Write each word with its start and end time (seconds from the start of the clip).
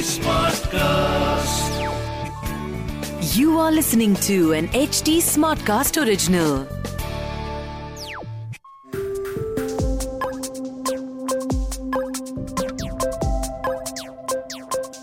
Smartcast. 0.00 1.72
You 3.36 3.58
are 3.58 3.70
listening 3.70 4.14
to 4.16 4.52
an 4.52 4.68
HD 4.68 5.20
Smartcast 5.20 5.98
original. 6.02 6.66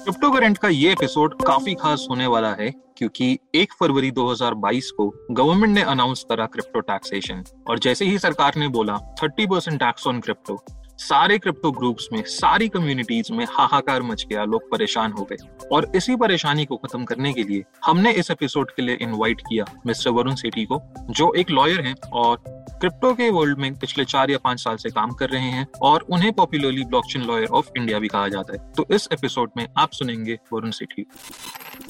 Crypto 0.04 0.32
current 0.32 0.58
का 0.58 0.68
ये 0.68 0.92
episode 0.92 1.34
काफ़ी 1.42 1.74
खास 1.76 2.08
होने 2.10 2.28
वाला 2.28 2.54
है, 2.54 2.70
क्योंकि 2.98 3.40
1 3.56 3.74
फरवरी 3.80 4.12
2022 4.12 4.90
को 4.98 5.10
गवर्नमेंट 5.32 5.74
ने 5.74 5.82
अनाउंस 5.82 6.26
करा 6.30 6.46
क्रिप्टो 6.46 6.80
टैक्सेशन 6.80 7.44
और 7.70 7.80
जैसे 7.80 8.06
ही 8.06 8.20
सरकार 8.20 8.56
ने 8.58 8.68
बोला 8.68 8.98
30 9.24 9.48
परसेंट 9.50 9.80
टैक्स 9.80 10.08
ऑन 10.08 10.20
क्रिप्टो 10.20 10.56
सारे 11.00 11.38
क्रिप्टो 11.38 11.72
ग्रुप्स 11.72 12.08
में, 12.14 12.22
सारी 12.24 12.68
कम्युनिटीज 12.68 13.32
में 13.32 13.46
हाहाकार 13.50 14.02
मच 14.02 14.26
गया, 14.30 14.44
लोग 14.44 14.70
परेशान 14.72 15.12
हो 15.12 15.24
गए। 15.24 15.68
और 15.72 15.92
इसी 15.96 16.16
परेशानी 16.16 16.66
को 16.66 16.78
खत्म 16.78 17.04
करने 17.04 17.34
के 17.34 17.44
लिए 17.44 17.64
हमने 17.86 18.12
इस 18.12 18.32
एपिसोड 18.32 18.72
के 18.72 18.82
लिए 18.82 18.98
इनवाइट 19.02 19.42
किया 19.42 19.66
मिस्टर 19.86 20.10
वरुण 20.10 20.36
सेठी 20.36 20.66
को, 20.66 20.82
जो 21.10 21.34
एक 21.34 21.52
लॉयर 21.52 21.82
हैं 21.82 21.96
और 22.14 22.42
क्रिप्टो 22.80 23.14
के 23.14 23.30
वर्ल्ड 23.30 23.58
में 23.58 23.74
पिछले 23.76 24.06
चार 24.06 24.32
या 24.32 24.38
पाँच 24.38 24.60
साल 24.60 24.76
से 24.76 24.90
काम 24.90 25.12
कर 25.12 25.30
रहे 25.30 25.50
हैं 25.52 25.68
और 25.82 26.06
उन्हें 26.10 26.32
popularly 26.34 26.84
blockchain 26.84 27.22
lawyer 27.22 27.48
of 27.48 27.70
India 27.78 28.00
भी 28.00 28.08
कहा 28.08 28.28
जाता 28.28 28.54
है। 28.54 28.72
तो 28.72 28.86
इस 28.92 29.08
एपिसोड 29.14 29.52
में 29.58 29.68
आप 29.78 29.92
सुनेंगे 29.92 30.38
Varun 30.54 30.72
Sethi. 30.72 31.06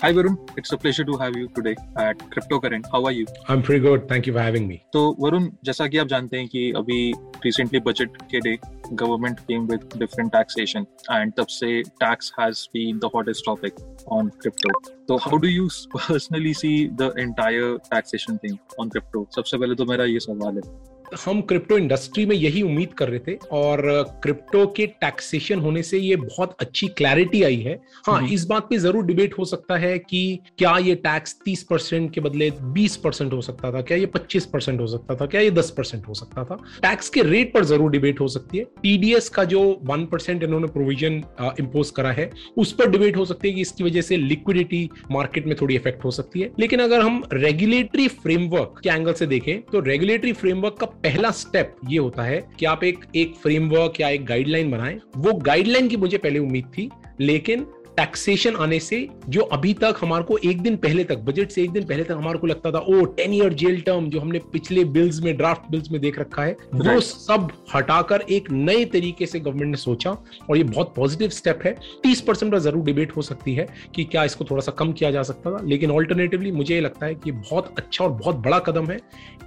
Varun 0.05 0.35
it's 0.57 0.73
a 0.73 0.77
pleasure 0.77 1.03
to 1.03 1.17
have 1.17 1.37
you 1.37 1.47
today 1.55 1.71
at 1.71 2.21
crypto 2.31 2.59
current 2.59 2.85
how 2.93 3.05
are 3.07 3.13
you 3.13 3.25
I'm 3.49 3.61
pretty 3.61 3.81
good. 3.83 4.07
Thank 4.09 4.27
you 4.27 4.33
for 4.33 4.41
having 4.41 4.67
me. 4.69 4.77
तो 4.93 5.03
वरुण 5.19 5.49
जैसा 5.65 5.87
कि 5.87 5.97
आप 5.97 6.07
जानते 6.07 6.37
हैं 6.37 6.47
कि 6.47 6.71
अभी 6.77 6.99
रिसेंटली 7.45 7.79
बजट 7.79 8.17
के 8.31 8.39
day 8.39 8.57
government 8.93 9.39
came 9.41 9.65
with 9.67 9.89
different 9.97 10.31
taxation 10.31 10.85
and 11.11 11.33
तब 11.37 11.47
से 11.51 11.81
tax 12.01 12.31
has 12.39 12.67
been 12.73 12.99
the 12.99 13.09
hottest 13.15 13.45
topic 13.45 13.79
on 14.11 14.29
crypto 14.41 14.79
तो 15.07 15.17
how 15.23 15.37
do 15.37 15.47
you 15.47 15.67
personally 15.95 16.53
see 16.53 16.73
the 17.01 17.13
entire 17.19 17.77
taxation 17.89 18.37
thing 18.43 18.57
on 18.79 18.89
crypto 18.89 19.27
सबसे 19.35 19.57
पहले 19.57 19.75
तो 19.75 19.85
मेरा 19.85 20.05
ये 20.05 20.19
सवाल 20.19 20.55
है 20.55 20.95
हम 21.15 21.41
क्रिप्टो 21.41 21.77
इंडस्ट्री 21.77 22.25
में 22.25 22.35
यही 22.35 22.61
उम्मीद 22.61 22.93
कर 22.93 23.09
रहे 23.09 23.19
थे 23.27 23.35
और 23.51 23.81
क्रिप्टो 24.23 24.65
के 24.67 24.85
टैक्सेशन 25.01 25.59
होने 25.59 25.83
से 25.83 25.97
ये 25.97 26.15
बहुत 26.15 26.55
अच्छी 26.61 26.87
क्लैरिटी 26.97 27.41
आई 27.43 27.57
है। 27.57 27.79
हाँ 28.07 28.17
हम्म। 28.17 28.33
इस 28.33 28.45
बात 28.45 28.67
पे 28.69 28.77
ज़रूर 28.77 29.05
डिबेट 29.05 29.37
हो 29.39 29.45
सकता 29.45 29.77
है 29.77 29.97
कि 29.99 30.39
क्या 30.57 30.77
ये 30.77 30.95
टैक्स 30.97 31.35
30 31.47 31.63
परसेंट 31.63 32.11
के 32.13 32.21
बदले 32.21 32.49
20 32.73 32.95
परसेंट 32.97 33.33
हो 33.33 33.41
सकता 33.41 33.71
था 33.73 33.81
क्या 33.81 33.97
ये 33.97 34.09
25 34.15 34.45
परसेंट 34.45 34.79
हो 34.81 34.87
सकता 34.87 35.15
था 35.15 35.25
क्या 35.25 35.41
ये 35.41 35.51
10 35.51 35.69
परसेंट 35.69 36.07
हो 36.07 36.13
सकता 36.13 36.43
था। 36.43 36.55
टैक्स 36.81 37.09
के 37.09 37.21
रेट 37.21 37.53
पर 37.53 37.65
ज़रूर 37.65 37.91
डिबेट 37.91 38.19
हो 38.19 38.27
सकती 38.27 38.57
है। 38.57 38.63
टीडीएस 38.83 39.29
का 39.29 39.43
जो 39.45 39.61
वन 39.83 40.05
परसेंट 40.05 40.43
इन्होंने 40.43 40.67
प्रोविज़न 40.67 41.23
इम्पोज 41.59 41.89
करा 41.91 42.11
है 42.11 42.29
उस 42.57 42.73
पर 42.73 42.89
डिबेट 42.91 43.17
हो 43.17 43.25
सकती 43.25 43.47
है 43.47 43.53
कि 43.53 43.61
इसकी 43.61 43.83
वजह 43.83 44.01
से 44.01 44.17
लिक्विडिटी 44.17 44.89
मार्केट 45.11 45.47
में 45.47 45.55
थोड़ी 45.61 45.75
इफ़ेक्ट 45.75 46.03
हो 46.05 46.11
सकती 46.11 46.39
है। 46.39 46.51
लेकिन 46.59 46.79
अगर 46.79 47.01
हम 47.01 47.23
रेगुलेटरी 47.33 48.07
फ्रेमवर्क 48.07 48.79
के 48.83 48.89
एंगल 48.89 49.13
से 49.13 49.25
देखें 49.27 49.61
तो 49.63 49.79
रेगुलेटरी 49.81 50.33
फ्रेमवर्क 50.33 50.77
का 50.79 50.85
पहला 51.03 51.31
स्टेप 51.31 51.75
ये 51.89 51.97
होता 51.97 52.23
है 52.23 52.49
कि 52.59 52.65
आप 52.65 52.83
एक 52.83 53.05
एक 53.15 53.35
फ्रेमवर्क 53.35 53.99
या 54.01 54.09
एक 54.09 54.25
गाइडलाइन 54.25 54.71
बनाएँ। 54.71 54.99
वो 55.17 55.33
गाइडलाइन 55.33 55.87
की 55.87 55.97
मुझे 55.97 56.17
पहले 56.17 56.39
उम्मीद 56.39 56.65
थी, 56.77 56.89
लेकिन 57.19 57.65
टैक्सेशन 57.97 58.55
आने 58.55 58.79
से 58.79 59.07
जो 59.29 59.41
अभी 59.53 59.73
तक 59.73 59.97
हमारे 60.01 60.23
को 60.23 60.37
एक 60.45 60.61
दिन 60.61 60.75
पहले 60.77 61.03
तक 61.03 61.17
बजट 61.25 61.51
से 61.51 61.63
एक 61.63 61.71
दिन 61.71 61.85
पहले 61.85 62.03
तक 62.03 62.11
हमारे 62.11 62.39
को 62.39 62.47
लगता 62.47 62.71
था 62.71 62.79
ओ 62.79 63.03
टेन 63.17 63.33
ईयर 63.33 63.53
जेल 63.53 63.79
टर्म 63.81 64.09
जो 64.09 64.19
हमने 64.19 64.39
पिछले 64.53 64.83
बिल्स 64.97 65.19
में 65.21 65.35
ड्राफ्ट 65.37 65.71
बिल्स 65.71 65.91
में 65.91 65.99
देख 66.01 66.19
रखा 66.19 66.43
है 66.43 66.55
वो 66.73 66.99
सब 66.99 67.51
हटाकर 67.75 68.23
एक 68.29 68.51
नए 68.51 68.83
तरीके 68.93 69.25
से 69.25 69.39
गवर्नमेंट 69.39 69.71
ने 69.71 69.77
सोचा 69.77 70.11
और 70.49 70.57
ये 70.57 70.63
बहुत 70.63 70.93
पॉजिटिव 70.95 71.29
स्टेप 71.29 71.59
है। 71.65 71.75
तीस 72.03 72.21
परसेंट 72.21 72.51
पर 72.51 72.59
ज़रूर 72.59 72.83
डिबेट 72.85 73.15
हो 73.17 73.21
सकती 73.21 73.53
है 73.55 73.67
कि 73.95 74.03
क्या 74.03 74.23
इसको 74.23 74.45
थोड़ा 74.45 74.61
सा 74.61 74.71
कम 74.71 74.91
किया 74.91 75.11
जा 75.11 75.23
सकता 75.23 75.51
था। 75.51 75.63
लेकिन 75.65 75.91
ऑल्टरनेटिवली 75.91 76.51
मुझे 76.51 76.73
ये 76.75 76.81
लगता 76.81 77.05
है 77.05 77.15
कि 77.15 77.31
बहुत 77.31 77.73
अच्छा 77.77 78.03
और 78.05 78.11
बहुत 78.11 78.35
बड़ा 78.37 78.59
कदम 78.59 78.91
है। 78.91 78.99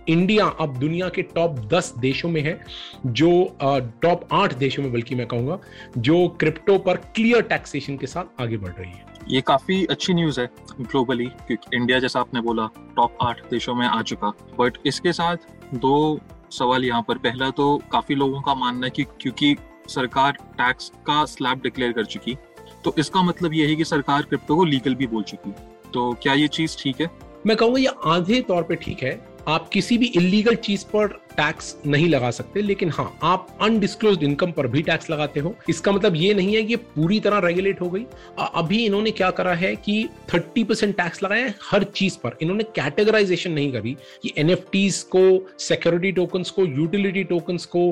इंडिया 0.09 0.47
अब 0.61 0.77
दुनिया 0.79 1.09
के 1.09 1.23
टॉप 1.25 1.59
दस 1.73 1.93
देशों 1.99 2.29
में 2.29 2.41
है 2.43 2.59
जो 3.07 3.31
टॉप 4.03 4.29
आठ 4.33 4.55
देशों 4.59 4.83
में 4.83 4.93
बल्कि 4.93 5.15
मैं 5.15 5.27
कहूँगा 5.27 5.59
जो 5.99 6.27
क्रिप्टो 6.41 6.79
पर 6.79 6.97
क्लियर 7.15 7.43
टैक्सेशन 7.45 7.97
के 7.97 8.07
साथ 8.07 8.40
आगे 8.41 8.57
बढ़ 8.57 8.73
रही 8.73 8.91
है। 8.91 9.09
ये 9.29 9.41
काफ़ी 9.41 9.85
अच्छी 9.87 10.15
न्यूज़ 10.15 10.41
है 10.41 10.49
ग्लोबली 10.81 11.27
क्योंकि 11.27 11.77
इंडिया 11.77 11.99
जैसा 11.99 12.21
आपने 12.21 12.41
बोला 12.41 12.69
टॉप 12.97 13.19
आठ 13.23 13.41
देशों 13.51 13.75
में 13.75 13.87
आ 13.87 14.01
चुका। 14.03 14.33
बट 14.59 14.79
इसके 14.87 15.13
साथ 15.13 15.37
दो 15.77 16.21
सवाल 16.51 16.85
यहाँ 16.85 17.03
पर। 17.09 17.19
पहला 17.19 17.51
तो 17.53 17.77
काफ़ी 17.93 18.15
लोगों 18.15 18.41
का 18.41 18.55
मानना 18.55 18.87
है 18.87 18.91
कि 18.91 19.05
क्योंकि 19.21 19.57
सरकार 19.89 20.33
टैक्स 20.59 20.91
का 21.07 21.25
स्लैब 21.27 21.61
डिक्लेयर 21.63 21.93
कर 21.93 22.05
चुकी 22.07 22.37
तो 22.85 22.95
इसका 22.99 23.23
मतलब 23.23 23.55
ये 23.55 23.67
है 23.67 23.75
कि 23.77 23.85
सरकार 23.85 24.23
क्रिप्टो 24.23 24.57
को 24.57 24.65
लीगल 24.65 24.95
भी 24.95 25.07
बोल 25.07 25.23
चुकी। 25.23 25.51
तो 25.93 26.13
क्या 26.23 26.35
ये 26.35 26.49
चीज़ 26.49 26.77
ठीक 26.79 27.01
है? 27.01 27.11
मैं 27.47 27.57
कहूँगा 27.57 27.81
ये 27.81 27.93
आधे 28.07 28.41
तौर 28.41 28.63
पे 28.63 28.77
ठीक 28.77 29.03
है। 29.03 29.13
आप 29.49 29.69
किसी 29.69 29.99
भी 29.99 30.07
इलीगल 30.07 30.55
चीज़ 30.57 30.85
पर 30.87 31.19
टैक्स 31.41 31.75
नहीं 31.87 32.09
लगा 32.09 32.31
सकते, 32.31 32.63
लेकिन 32.63 32.91
हाँ 32.91 33.19
आप 33.23 33.59
अनडिस्क्लोज 33.63 34.25
इनकम 34.25 34.53
पर 34.53 34.67
भी 34.69 34.83
टैक्स 34.83 35.11
लगाते 35.11 35.41
हो। 35.41 35.55
इसका 35.69 35.93
मतलब 35.93 36.17
ये 36.17 36.33
नहीं 36.35 36.55
है 36.55 36.63
कि 36.63 36.77
पूरी 36.77 37.21
तरह 37.21 37.39
रेगुलेट 37.47 37.81
हो 37.81 37.89
गई। 37.91 38.05
अभी 38.55 38.85
इन्होंने 38.87 39.11
क्या 39.11 39.31
करा 39.33 39.55
है 39.55 39.75
कि 39.77 40.03
30 40.31 40.65
परसेंट 40.65 40.97
टैक्स 40.97 41.23
लगाया 41.23 41.45
है 41.47 41.55
हर 41.63 41.85
चीज़ 41.95 42.17
पर। 42.19 42.37
इन्होंने 42.43 42.65
कैटेगराइजेशन 42.77 43.53
नहीं 43.53 43.73
करी 43.73 43.97
कि 44.23 44.33
एन 44.39 44.55
को 45.15 45.23
सिक्योरिटी 45.59 46.13
टोकन्स 46.13 46.51
को 46.51 46.65
यूटिलिटी 46.67 47.25
टोकन्स 47.25 47.67
को 47.67 47.83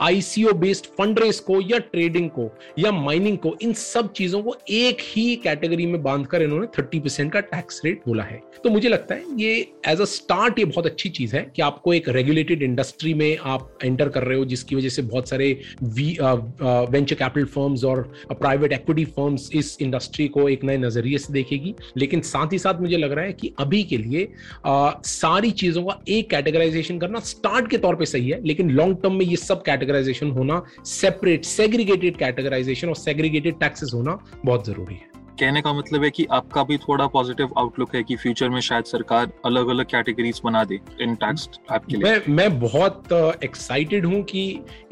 आईसीओ 0.00 0.52
बेस्ड 0.54 0.86
फंड 0.98 1.18
रेस 1.18 1.40
को, 1.40 1.60
या 1.62 1.78
ट्रेडिंग 1.92 2.28
को, 2.30 2.50
या 2.78 2.92
माइनिंग 2.92 3.38
को, 3.38 3.56
इन 3.62 3.72
सब 3.74 4.12
चीज़ों 4.12 4.42
को 4.42 4.56
एक 4.70 4.98
ही 5.02 5.34
कैटेगरी 5.36 5.86
में 5.86 6.02
बांधकर 6.02 6.42
इन्होंने 6.42 6.66
30 6.76 7.00
परसेंट 7.00 7.32
का 7.32 7.40
टैक्स 7.42 7.80
रेट 7.84 8.02
बोला 8.06 8.22
है। 8.22 8.40
तो 8.64 8.70
मुझे 8.70 8.88
लगता 8.88 9.14
है 9.14 9.24
ये 9.36 9.54
एज 9.88 10.00
अ 10.00 10.04
स्टार्ट 10.06 10.58
ये 10.58 10.64
बहुत 10.64 10.86
अच्छी 10.86 11.08
चीज़ 11.10 11.36
है 11.36 11.42
कि 11.56 11.62
आपको 11.62 11.94
एक 11.94 12.08
रेगुलेटेड 12.10 12.62
इंडस्ट्री 12.78 13.12
में 13.14 13.38
आप 13.42 13.78
एंटर 13.84 14.08
कर 14.08 14.22
रहे 14.22 14.38
हो 14.38 14.44
जिसकी 14.44 14.76
वजह 14.76 14.88
से 14.88 15.02
बहुत 15.02 15.28
सारे 15.28 15.46
वेंचर 15.82 17.14
कैपिटल 17.14 17.46
फर्म्स 17.46 17.84
और 17.84 18.02
प्राइवेट 18.32 18.72
एक्विटी 18.72 19.04
फर्म्स 19.16 19.48
इस 19.54 19.76
इंडस्ट्री 19.82 20.26
को 20.28 20.48
एक 20.48 20.64
नए 20.64 20.76
नज़रिए 20.78 21.18
से 21.18 21.32
देखेगी। 21.32 21.74
लेकिन 21.96 22.20
साथ 22.20 22.52
ही 22.52 22.58
साथ 22.58 22.80
मुझे 22.80 22.96
लग 22.96 23.12
रहा 23.12 23.24
है 23.24 23.32
कि 23.32 23.52
अभी 23.58 23.82
के 23.82 23.96
लिए 23.98 24.24
अ, 24.64 25.00
सारी 25.04 25.50
चीज़ों 25.50 25.84
का 25.84 25.98
एक 26.08 26.30
कैटेगराइजेशन 26.30 26.98
करना 26.98 27.20
स्टार्ट 27.26 27.70
के 27.70 27.78
तौर 27.78 27.96
पे 27.96 28.06
सही 28.06 28.28
है 28.30 28.42
लेकिन 28.46 28.70
लॉन्ग 28.70 29.02
टर्म 29.02 29.14
में 29.14 29.26
ये 29.26 29.36
सब 29.36 29.62
कैटेगराइजेशन 29.62 30.30
होना 30.30 30.62
सेपरेट 30.86 31.44
सेग्रीगेटेड 31.44 32.16
कैटेगराइजेशन 32.16 32.88
और 32.88 32.96
सेग्रीगेटेड 32.96 33.60
टैक्सेस 33.60 33.90
होना 33.94 34.18
बहुत 34.44 34.66
ज़रूरी 34.66 34.94
है। 34.94 35.17
कहने 35.40 35.60
का 35.62 35.72
मतलब 35.72 36.04
है 36.04 36.10
कि 36.10 36.26
आपका 36.30 36.62
भी 36.64 36.76
थोड़ा 36.78 37.06
पॉजिटिव 37.06 37.50
आउटलुक 37.58 37.94
है 37.94 38.02
कि 38.02 38.16
फ्यूचर 38.16 38.48
में 38.48 38.60
शायद 38.60 38.84
सरकार 38.84 39.30
अलग 39.46 39.68
अलग 39.68 39.86
कैटेगरीज 39.86 40.40
बना 40.44 40.64
दे 40.64 40.80
इन 41.00 41.14
टैक्स 41.16 41.48
आपके 41.70 41.96
लिए। 41.96 42.04
मैं 42.04 42.34
मैं 42.34 42.58
बहुत 42.60 43.12
एक्साइटेड 43.44 44.06
हूँ 44.06 44.22
कि 44.22 44.42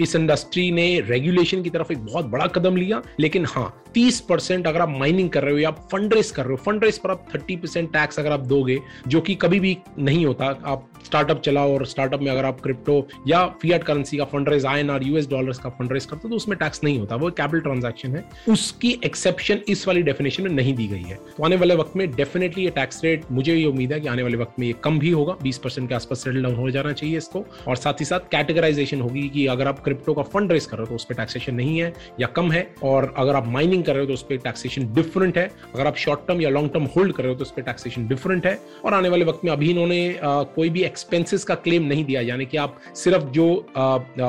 इस 0.01 0.17
इंडस्ट्री 0.17 0.71
ने 0.71 0.89
रेगुलेशन 1.01 1.63
की 1.63 1.71
तरफ़ 1.71 1.93
एक 1.93 2.05
बहुत 2.05 2.27
बड़ा 2.27 2.47
कदम 2.47 2.77
लिया, 2.77 3.03
लेकिन 3.21 3.47
हाँ 3.47 3.73
तीस 3.97 4.19
परसेंट 4.21 4.67
अगर 4.67 4.81
आप 4.81 4.89
माइनिंग 4.91 5.29
कर 5.31 5.43
रहे 5.43 5.53
हो 5.53 5.59
या 5.59 5.71
फंड 5.93 6.15
रेस 6.15 6.31
कर 6.31 6.45
रहे 6.45 6.51
हो 6.51 6.57
फंड 6.65 6.85
रेस 6.85 6.99
पर 6.99 7.11
आप 7.11 7.25
थर्टी 7.35 7.57
परसेंट 7.57 7.93
टैक्स 7.93 8.19
अगर 8.21 8.33
आप 8.33 8.41
दोगे, 8.47 8.79
जो 9.09 9.21
कि 9.21 9.35
कभी 9.35 9.61
भी 9.61 9.77
नहीं 9.99 10.25
होता, 10.27 10.47
आप 10.65 10.89
स्टार्टअप 11.05 11.41
चलाओ 11.43 11.73
और 11.75 11.85
स्टार्टअप 11.87 12.21
में 12.23 12.31
अगर 12.31 12.45
आप 12.45 12.61
क्रिप्टो 12.61 12.97
या 13.29 13.45
फियाट 13.63 13.85
करेंसी 13.85 14.17
का 14.17 14.25
fund 14.25 14.49
raise 14.49 14.65
in 14.81 14.91
US 15.03 15.29
dollars 15.31 15.59
का 15.59 15.71
फंड 15.71 15.93
रेस 15.93 16.07
करते 16.07 16.21
हो 16.25 16.29
तो 16.29 16.37
उसमें 16.37 16.57
टैक्स 16.59 16.83
नहीं 16.85 16.99
होता। 16.99 17.17
वो 17.17 17.31
कैपिटल 17.31 17.61
ट्रांजेक्शन 17.61 18.17
है। 18.17 18.25
उसकी 18.49 18.91
एक्सेप्शन 19.05 19.61
इस 19.69 19.87
वाली 19.89 20.03
डेफिनेशन 20.03 20.43
में 20.43 20.51
नहीं 20.51 20.75
दी 20.75 20.87
गई 20.87 21.03
है। 21.03 21.15
तो 21.37 21.45
आने 21.45 21.57
वाले 21.57 21.75
वक्त 21.77 21.97
में 21.97 22.11
डेफिनेटली 22.11 22.65
ये 22.65 22.71
टैक्स 22.71 23.03
रेट 23.05 23.25
मुझे 23.33 23.55
ये 23.55 23.65
उम्मीद 23.65 23.93
है 23.93 24.01
कि 24.01 24.09
आने 24.09 24.23
वाले 24.23 24.37
वक्त 24.37 24.59
में 24.59 24.67
ये 24.67 24.75
कम 24.85 24.99
भी 24.99 25.11
होगा, 25.11 25.37
बीस 25.43 25.59
परसेंट 25.59 25.89
के 25.89 25.95
आसपास 25.95 26.25
सेटल 26.25 26.43
डाउन 26.43 26.55
हो 26.57 26.71
जाना 26.71 26.93
चाहिए 26.93 27.17
इसको। 27.19 27.45
और 27.69 27.77
साथ 27.77 28.01
ही 28.01 28.05
साथ 28.05 28.29
कैटेगराइजेशन 28.31 29.01
होगी 29.01 29.29
कि 29.29 29.47
अगर 29.47 29.69
आप 29.69 29.81
क्रिप्टो 29.85 30.15
का 30.15 30.23
फंड 30.25 30.53
रेस 30.53 30.67
कर 30.67 30.77
रहे 30.77 30.85
हो 30.85 30.89
तो 30.89 30.95
उस 30.95 31.05
पर 31.05 31.15
टैक्सेशन 31.15 31.55
नहीं 31.55 31.79
है 31.79 31.93
या 32.21 32.27
कम 32.37 32.53
है। 32.53 32.67
और 32.83 33.13
अगर 33.17 33.35
आप 33.35 33.47
माइनिंग 33.49 33.85
कर 33.87 33.93
रहे 33.93 34.01
हो 34.01 34.07
तो 34.07 34.15
उस 34.15 34.23
पर 34.23 34.37
टैक्सेशन 34.45 34.93
डिफरेंट 34.95 35.39
है। 35.39 35.51
अगर 35.75 35.87
आप 35.87 35.97
शॉर्ट 35.99 36.27
टर्म 36.29 36.41
या 36.41 36.51
लॉन्ग 36.51 36.71
टर्म 36.73 36.85
होल्ड 36.97 37.13
कर 37.13 37.23
रहे 37.23 37.33
हो 37.33 37.39
तो 37.39 37.45
उस 37.45 37.51
पर 37.51 37.63
टैक्सेशन 37.63 38.07
डिफरेंट 38.09 38.47
है। 38.47 38.59
और 38.85 38.95
आने 38.95 39.09
वाले 39.09 39.25
वक्त 39.25 39.45
में 39.45 39.53
अभी 39.53 39.71
इन्होंने 39.71 39.99
कोई 40.23 40.69
भी 40.71 40.83
एक्सपेंसेस 40.85 41.45
का 41.45 41.55
क्लेम 41.57 41.85
नहीं 41.85 42.05
दिया, 42.05 42.21
यानी 42.23 42.47
कि 42.47 42.57
आप 42.57 42.81
सिर्फ़ 42.97 43.25
जो 43.31 43.47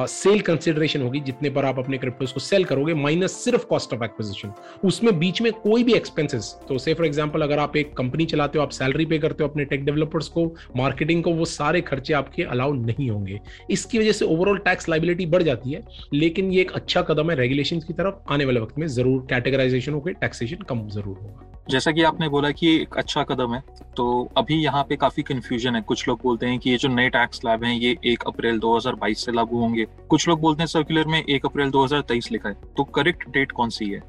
सेल 0.07 0.41
कंसिडरेशन 0.41 1.01
होगी, 1.01 1.19
जितने 1.21 1.49
पर 1.49 1.65
आप 1.65 1.79
अपने 1.79 1.97
क्रिप्टोस 1.97 2.31
को 2.31 2.39
सेल 2.39 2.63
करोगे 2.65 2.93
माइनस 2.95 3.31
सिर्फ़ 3.43 3.65
कॉस्ट 3.67 3.93
ऑफ़ 3.93 4.03
एक्विजिशन 4.03 4.53
उसमें 4.83 5.17
बीच 5.19 5.41
में 5.41 5.51
कोई 5.53 5.83
भी 5.83 5.93
एक्सपेंसेस 5.93 6.53
तो 6.67 6.77
से 6.77 6.93
फॉर 6.93 7.05
एग्जांपल 7.05 7.41
अगर 7.41 7.59
आप 7.59 7.75
एक 7.77 7.93
कंपनी 7.97 8.25
चलाते 8.25 8.57
हो, 8.57 8.63
आप 8.63 8.71
सैलरी 8.71 9.05
पे 9.05 9.17
करते 9.19 9.43
हो 9.43 9.49
अपने 9.49 9.65
टेक 9.65 9.85
डेवलपर्स 9.85 10.27
को 10.29 10.45
मार्केटिंग 10.77 11.23
को, 11.23 11.31
वो 11.31 11.45
सारे 11.47 11.81
खर्चे 11.83 12.13
आपके 12.13 12.43
अलाउ 12.45 12.73
नहीं 12.75 13.09
होंगे। 13.09 13.39
इसकी 13.71 13.99
वजह 13.99 14.11
से 14.11 14.25
ओवरऑल 14.27 14.57
टैक्स 14.59 14.89
लाइबिलिटी 14.89 15.25
बढ़ 15.27 15.43
जाती 15.43 15.71
है, 15.71 15.81
लेकिन 16.13 16.51
ये 16.51 16.61
एक 16.61 16.71
अच्छा 16.71 17.01
कदम 17.03 17.29
है 17.31 17.35
रेगुलेशन 17.37 17.79
की 17.79 17.93
तरफ़, 17.93 18.15
आने 18.29 18.45
वाले 18.45 18.59
वक्त 18.59 18.77
में 18.79 18.87
ज़रूर 18.87 19.25
कैटेगराइजेशन 19.47 19.93
होकर 19.93 20.11
टैक्सेशन 20.21 20.63
कम 20.69 20.87
ज़रूर 20.89 21.17
होगा। 21.17 21.43
जैसा 21.69 21.91
कि 21.91 22.03
आपने 22.03 22.27
बोला 22.29 22.49
कि 22.51 22.75
एक 22.75 22.97
अच्छा 22.97 23.23
कदम 23.23 23.53
है 23.53 23.61
तो 23.97 24.07
अभी 24.37 24.55
यहाँ 24.55 24.83
पे 24.89 24.95
काफ़ी 24.95 25.23
कंफ्यूजन 25.23 25.75
है। 25.75 25.81
कुछ 25.81 26.07
लोग 26.07 26.19
बोलते 26.23 26.45
हैं 26.45 26.59
कि 26.59 26.69
ये 26.69 26.77
जो 26.77 26.89
नए 26.89 27.09
टैक्स 27.09 27.39
स्लैब 27.39 27.63
हैं, 27.63 27.73
ये 27.73 27.95
एक 28.05 28.23
अप्रैल 28.27 28.59
2022 28.59 29.25
से 29.25 29.31
लागू 29.31 29.59
होंगे। 29.59 29.85
कुछ 30.09 30.27
लोग 30.27 30.39
बोलते 30.41 30.61
हैं 30.61 30.67
सर्कुलर 30.67 31.07
में 31.07 31.23
एक 31.23 31.45
अप्रैल 31.45 31.71
2023 31.71 32.31
लिखा 32.31 32.49
है। 32.49 32.55
तो 32.77 32.83
करेक्ट 32.95 33.29
डेट 33.29 33.51
कौन 33.51 33.69
सी 33.69 33.85
है? 33.85 34.01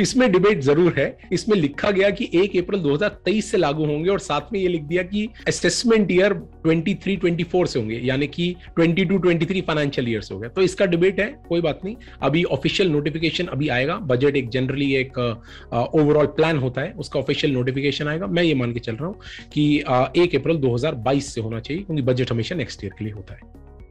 इसमें 0.00 0.30
डिबेट 0.32 0.60
ज़रूर 0.62 0.94
है। 0.98 1.06
इसमें 1.32 1.56
लिखा 1.56 1.90
गया 1.90 2.10
कि 2.10 2.28
एक 2.34 2.56
अप्रैल 2.56 2.82
2023 2.82 3.50
से 3.50 3.58
लागू 3.58 3.86
होंगे 3.86 4.10
और 4.10 4.18
साथ 4.20 4.52
में 4.52 4.58
ये 4.60 4.68
लिख 4.68 4.82
दिया 4.84 5.02
कि 5.04 5.28
असेसमेंट 5.48 6.10
ईयर 6.12 6.34
23 6.66 7.16
24 7.18 7.66
से 7.66 7.78
होंगे 7.78 8.00
यानी 8.04 8.26
कि 8.28 8.54
22 8.78 9.18
23 9.18 9.62
फाइनेंशियल 9.62 10.08
ईयर 10.08 10.28
हो 10.32 10.38
गया 10.38 10.50
तो 10.50 10.62
इसका 10.62 10.86
डिबेट 10.86 11.20
है 11.20 11.26
कोई 11.48 11.60
बात 11.60 11.80
नहीं। 11.84 11.96
अभी 12.22 12.44
ऑफिशियल 12.52 12.90
नोटिफिकेशन 12.90 13.46
अभी 13.48 13.68
आएगा। 13.70 13.96
बजट 14.06 14.36
एक 14.36 14.48
जनरली 14.50 14.92
एक 14.96 15.18
ओवरऑल 15.18 16.26
प्लान 16.36 16.58
होता 16.58 16.80
है 16.80 16.92
उसका 16.98 17.20
ऑफिशियल 17.20 17.52
नोटिफिकेशन 17.52 18.08
आएगा। 18.08 18.26
मैं 18.28 18.42
ये 18.42 18.54
मान 18.54 18.72
के 18.72 18.80
चल 18.80 18.96
रहा 18.96 19.06
हूँ 19.06 19.48
कि 19.52 19.64
एक 20.16 20.34
अप्रैल 20.36 20.56
दो 20.58 20.74
हज़ार 20.74 20.94
बाईस 21.02 21.34
से 21.34 21.40
होना 21.40 21.60
चाहिए 21.60 21.82
क्योंकि 21.82 22.02
बजट 22.02 22.32
हमेशा 22.32 22.54
नेक्स्ट 22.54 22.84
ईयर 22.84 22.94
के 22.98 23.04
लिए 23.04 23.14
होता 23.14 23.34
है। 23.34 23.40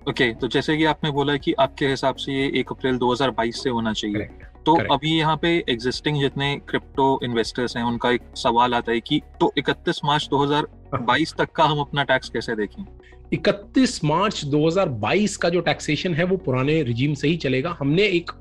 ओके 0.01 0.23
okay, 0.23 0.39
तो 0.41 0.47
जैसे 0.47 0.77
कि 0.77 0.85
आपने 0.85 1.11
बोला 1.11 1.35
कि 1.37 1.53
आपके 1.59 1.87
हिसाब 1.87 2.15
से 2.15 2.33
ये 2.33 2.51
एक 2.59 2.71
अप्रैल 2.71 2.97
2022 2.97 3.63
से 3.63 3.69
होना 3.69 3.93
चाहिए. 3.93 4.27
तो 4.65 4.73
Correct. 4.73 4.93
अभी 4.93 5.17
यहाँ 5.17 5.35
पे 5.37 5.51
एग्जिस्टिंग 5.69 6.19
जितने 6.19 6.55
क्रिप्टो 6.69 7.19
इन्वेस्टर्स 7.23 7.77
हैं 7.77 7.83
उनका 7.83 8.09
एक 8.09 8.21
सवाल 8.35 8.73
आता 8.73 8.91
है 8.91 8.99
कि 8.99 9.21
तो 9.39 9.51
31 9.59 9.99
मार्च 10.05 10.27
2022 10.33 11.35
तक 11.37 11.51
का 11.51 11.63
हम 11.63 11.79
अपना 11.79 12.03
टैक्स 12.03 12.29
कैसे 12.29 12.55
देखें 12.55 12.83
31 13.33 13.99
मार्च 14.03 14.43
2022 14.45 15.35
का 15.37 15.49
जो 15.49 15.59
टैक्सेशन 15.61 16.13
है, 16.13 16.23
वो 16.23 16.37
पुराने 16.37 16.81
रिजीम 16.83 17.13
से 17.13 17.27
ही 17.27 17.35
चलेगा। 17.37 17.75
हमने 17.79 18.03
एक 18.05 18.31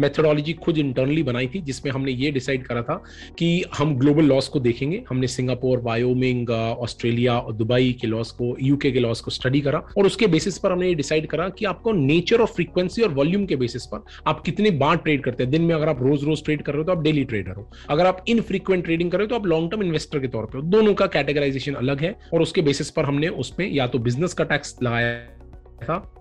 मेथोडोलॉजी 0.00 0.52
खुद 0.54 0.78
इंटरनली 0.78 1.22
बनाई 1.22 1.46
थी, 1.46 1.60
जिसमें 1.60 1.90
हमने 1.92 2.12
ये 2.12 2.30
डिसाइड 2.30 2.62
करा 2.66 2.82
था 2.82 2.94
कि 3.38 3.64
हम 3.74 3.94
ग्लोबल 3.98 4.24
लॉस 4.24 4.48
को 4.48 4.60
देखेंगे। 4.60 5.02
हमने 5.08 5.26
सिंगापुर 5.26 5.80
वायोमिंग 5.80 6.50
ऑस्ट्रेलिया 6.50 7.38
और 7.38 7.52
दुबई 7.54 7.92
के 8.00 8.06
लॉस 8.06 8.30
को 8.32 8.56
यूके 8.60 8.90
के 8.92 9.00
लॉस 9.00 9.20
को 9.20 9.30
स्टडी 9.30 9.60
करा 9.60 9.78
और 9.98 10.06
उसके 10.06 10.26
बेसिस 10.26 10.58
पर 10.58 10.72
हमने 10.72 10.88
ये 10.88 10.94
डिसाइड 10.94 11.26
करा 11.26 11.48
कि 11.48 11.64
आपको 11.64 11.92
नेचर 11.92 12.40
ऑफ़ 12.40 12.52
फ्रीक्वेंसी 12.52 13.02
और 13.02 13.12
वॉल्यूम 13.14 13.46
के 13.46 13.56
बेसिस 13.56 13.86
पर 13.86 14.04
आप 14.26 14.40
कितनी 14.40 14.70
बार 14.78 14.96
ट्रेड 14.96 15.22
करते 15.24 15.42
हैं। 15.42 15.50
दिन 15.52 15.62
में 15.62 15.74
अगर 15.74 15.88
आप 15.88 16.02
रोज 16.02 16.24
रोज 16.24 16.44
ट्रेड 16.44 16.62
कर 16.62 16.72
रहे 16.72 16.82
हो 16.82 16.84
तो 16.84 16.92
आप 16.92 17.02
डेली 17.02 17.24
ट्रेडर 17.24 17.52
हो। 17.52 17.68
अगर 17.90 18.06
आप 18.06 18.24
इनफ्रीक्वेंट 18.28 18.84
ट्रेडिंग 18.84 19.10
कर 19.10 19.18
रहे 19.18 19.24
हो 19.24 19.28
तो 19.28 19.36
आप 19.36 19.46
लॉन्ग 19.46 19.70
टर्म 19.70 19.82
इन्वेस्टर 19.82 20.18
के 20.18 20.28
तौर 20.28 20.44
पर 20.46 20.62
दोनों 20.62 20.94
का 20.94 21.06
कैटेगराइजेशन 21.08 21.74
अलग 21.74 22.00
है 22.00 22.14
और 22.34 22.42
उसके 22.42 22.62
बेसिस 22.62 22.90
पर 22.90 23.04
हमने 23.04 23.28
उसमें 23.44 23.70
या 23.70 23.86
तो 23.86 23.97
बिज़नेस 23.98 24.34
का 24.34 24.44
टैक्स 24.44 24.76
लगाया 24.82 25.26
था। 25.82 26.14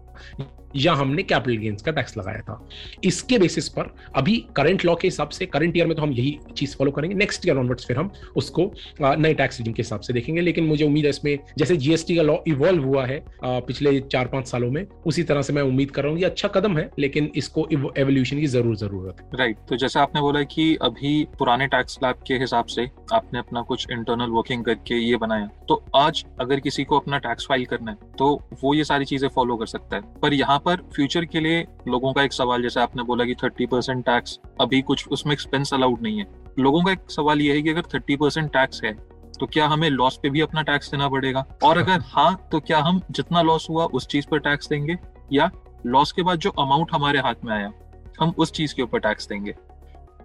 या 0.75 0.94
हमने 0.94 1.24
कैपिटल 1.24 1.58
गेन्स 1.58 1.81
का 1.81 1.92
टैक्स 1.92 2.18
लगाया 2.18 2.42
था। 2.42 2.60
इसके 3.04 3.38
बेसिस 3.40 3.69
पर 3.69 3.94
अभी 4.16 4.36
करंट 4.56 4.86
लॉ 4.86 4.96
के 4.96 5.08
हिसाब 5.08 5.30
से 5.30 5.46
करंट 5.48 5.78
ईयर 5.78 5.88
में 5.88 5.96
तो 5.96 6.02
हम 6.02 6.12
यही 6.12 6.38
चीज़ 6.58 6.75
फॉलो 6.78 6.92
करेंगे। 6.92 7.16
नेक्स्ट 7.16 7.48
ईयर 7.48 7.58
ऑनवर्ड्स 7.58 7.86
फिर 7.88 7.98
हम 7.98 8.12
उसको 8.38 8.72
नए 9.02 9.34
टैक्स 9.34 9.60
रिजिम 9.60 9.74
के 9.74 9.81
हिसाब 9.81 10.00
से 10.00 10.14
देखेंगे। 10.14 10.42
लेकिन 10.42 10.66
मुझे 10.66 10.86
उम्मीद 10.86 11.04
है 11.04 11.10
इसमें, 11.10 11.38
जैसे 11.58 11.78
जीएसटी 11.78 12.16
का 12.16 12.22
लॉ 12.22 12.38
इवॉल्व 12.48 12.84
हुआ 12.84 13.06
है 13.06 13.24
पिछले 13.44 14.00
चार 14.02 14.28
पाँच 14.28 14.48
सालों 14.48 14.72
में, 14.72 14.86
उसी 15.06 15.24
तरह 15.24 15.42
से 15.42 15.54
मैं 15.54 15.62
उम्मीद 15.64 15.92
कर 15.92 16.04
रहा 16.04 16.12
हूँ 16.12 16.19
ये 16.19 16.25
अच्छा 16.25 16.48
कदम 16.50 16.78
है, 16.78 16.90
लेकिन 17.00 17.31
इसको 17.36 17.68
एवोल्यूशन 17.72 18.40
की 18.40 18.48
ज़रूर 18.48 18.75
ज़रूरत 18.78 19.22
है। 19.22 19.38
राइट 19.38 19.58
तो 19.69 19.78
जैसे 19.78 20.00
आपने 20.00 20.22
बोला 20.22 20.42
कि 20.46 20.75
अभी 20.81 21.28
पुराने 21.40 21.68
टैक्स 21.68 21.94
स्लैब 21.94 22.24
के 22.28 22.34
हिसाब 22.38 22.66
से 22.68 22.90
आपने 23.14 23.40
अपना 23.40 23.62
कुछ 23.64 23.88
इंटरनल 23.92 24.30
वर्किंग 24.31 24.64
करके 24.66 24.96
ये 24.98 25.18
बनाया 25.18 25.50
तो 25.69 25.84
आज 25.96 26.24
अगर 26.42 26.60
किसी 26.60 26.84
को 26.84 27.00
अपना 27.00 27.18
टैक्स 27.19 27.46
फ़ाइल 27.48 27.66
करना 27.66 27.92
है 27.92 27.98
तो 28.18 28.34
वो 28.64 28.74
ये 28.74 28.84
सारी 28.84 29.06
चीज़ें 29.06 29.28
फॉलो 29.30 29.56
कर 29.58 29.66
सकता 29.68 29.96
है। 29.96 30.02
पर 30.22 30.34
यहाँ 30.34 30.56
पर 30.59 30.81
फ्यूचर 30.95 31.25
के 31.25 31.39
लिए 31.39 31.65
लोगों 31.88 32.13
का 32.13 32.24
एक 32.24 32.33
सवाल, 32.33 32.62
जैसे 32.62 32.80
आपने 32.80 33.04
बोला 33.04 33.25
कि 33.25 33.36
थर्टी 33.36 33.65
परसेंट 33.65 34.06
टैक्स 34.06 34.39
अभी 34.62 34.81
कुछ 34.83 35.07
उसमें 35.07 35.33
एक्सपेंस 35.33 35.74
अलाउड 35.74 36.01
नहीं 36.01 36.19
है। 36.19 36.25
लोगों 36.59 36.83
का 36.83 36.92
एक 36.92 37.12
सवाल 37.12 37.42
ये 37.42 37.54
है 37.56 37.62
कि 37.62 37.69
अगर 37.69 37.81
थर्टी 37.94 38.15
परसेंट 38.18 38.51
टैक्स 38.54 38.81
है 38.83 38.94
तो 39.39 39.45
क्या 39.45 39.65
हमें 39.68 39.89
लॉस 39.89 40.19
पे 40.24 40.30
भी 40.30 40.42
अपना 40.42 40.62
टैक्स 40.63 40.92
देना 40.92 41.07
पड़ेगा? 41.09 41.45
और 41.63 41.77
अगर 41.77 42.00
हाँ 42.06 42.48
तो 42.51 42.59
क्या 42.59 42.80
हम 42.80 43.01
जितना 43.12 43.42
लॉस 43.42 43.68
हुआ 43.69 43.86
उस 43.86 44.07
चीज़ 44.07 44.27
पर 44.27 44.39
टैक्स 44.39 44.69
देंगे? 44.69 44.98
या 45.33 45.50
लॉस 45.86 46.12
के 46.12 46.24
बाद 46.24 46.39
जो 46.39 46.50
अमाउंट 46.51 46.94
हमारे 46.94 47.19
हाथ 47.19 47.45
में 47.45 47.54
आया, 47.54 47.71
हम 48.19 48.33
उस 48.38 48.51
चीज़ 48.51 48.75
के 48.75 48.81
ऊपर 48.81 49.00
टैक्स 49.00 49.27
देंगे? 49.27 49.51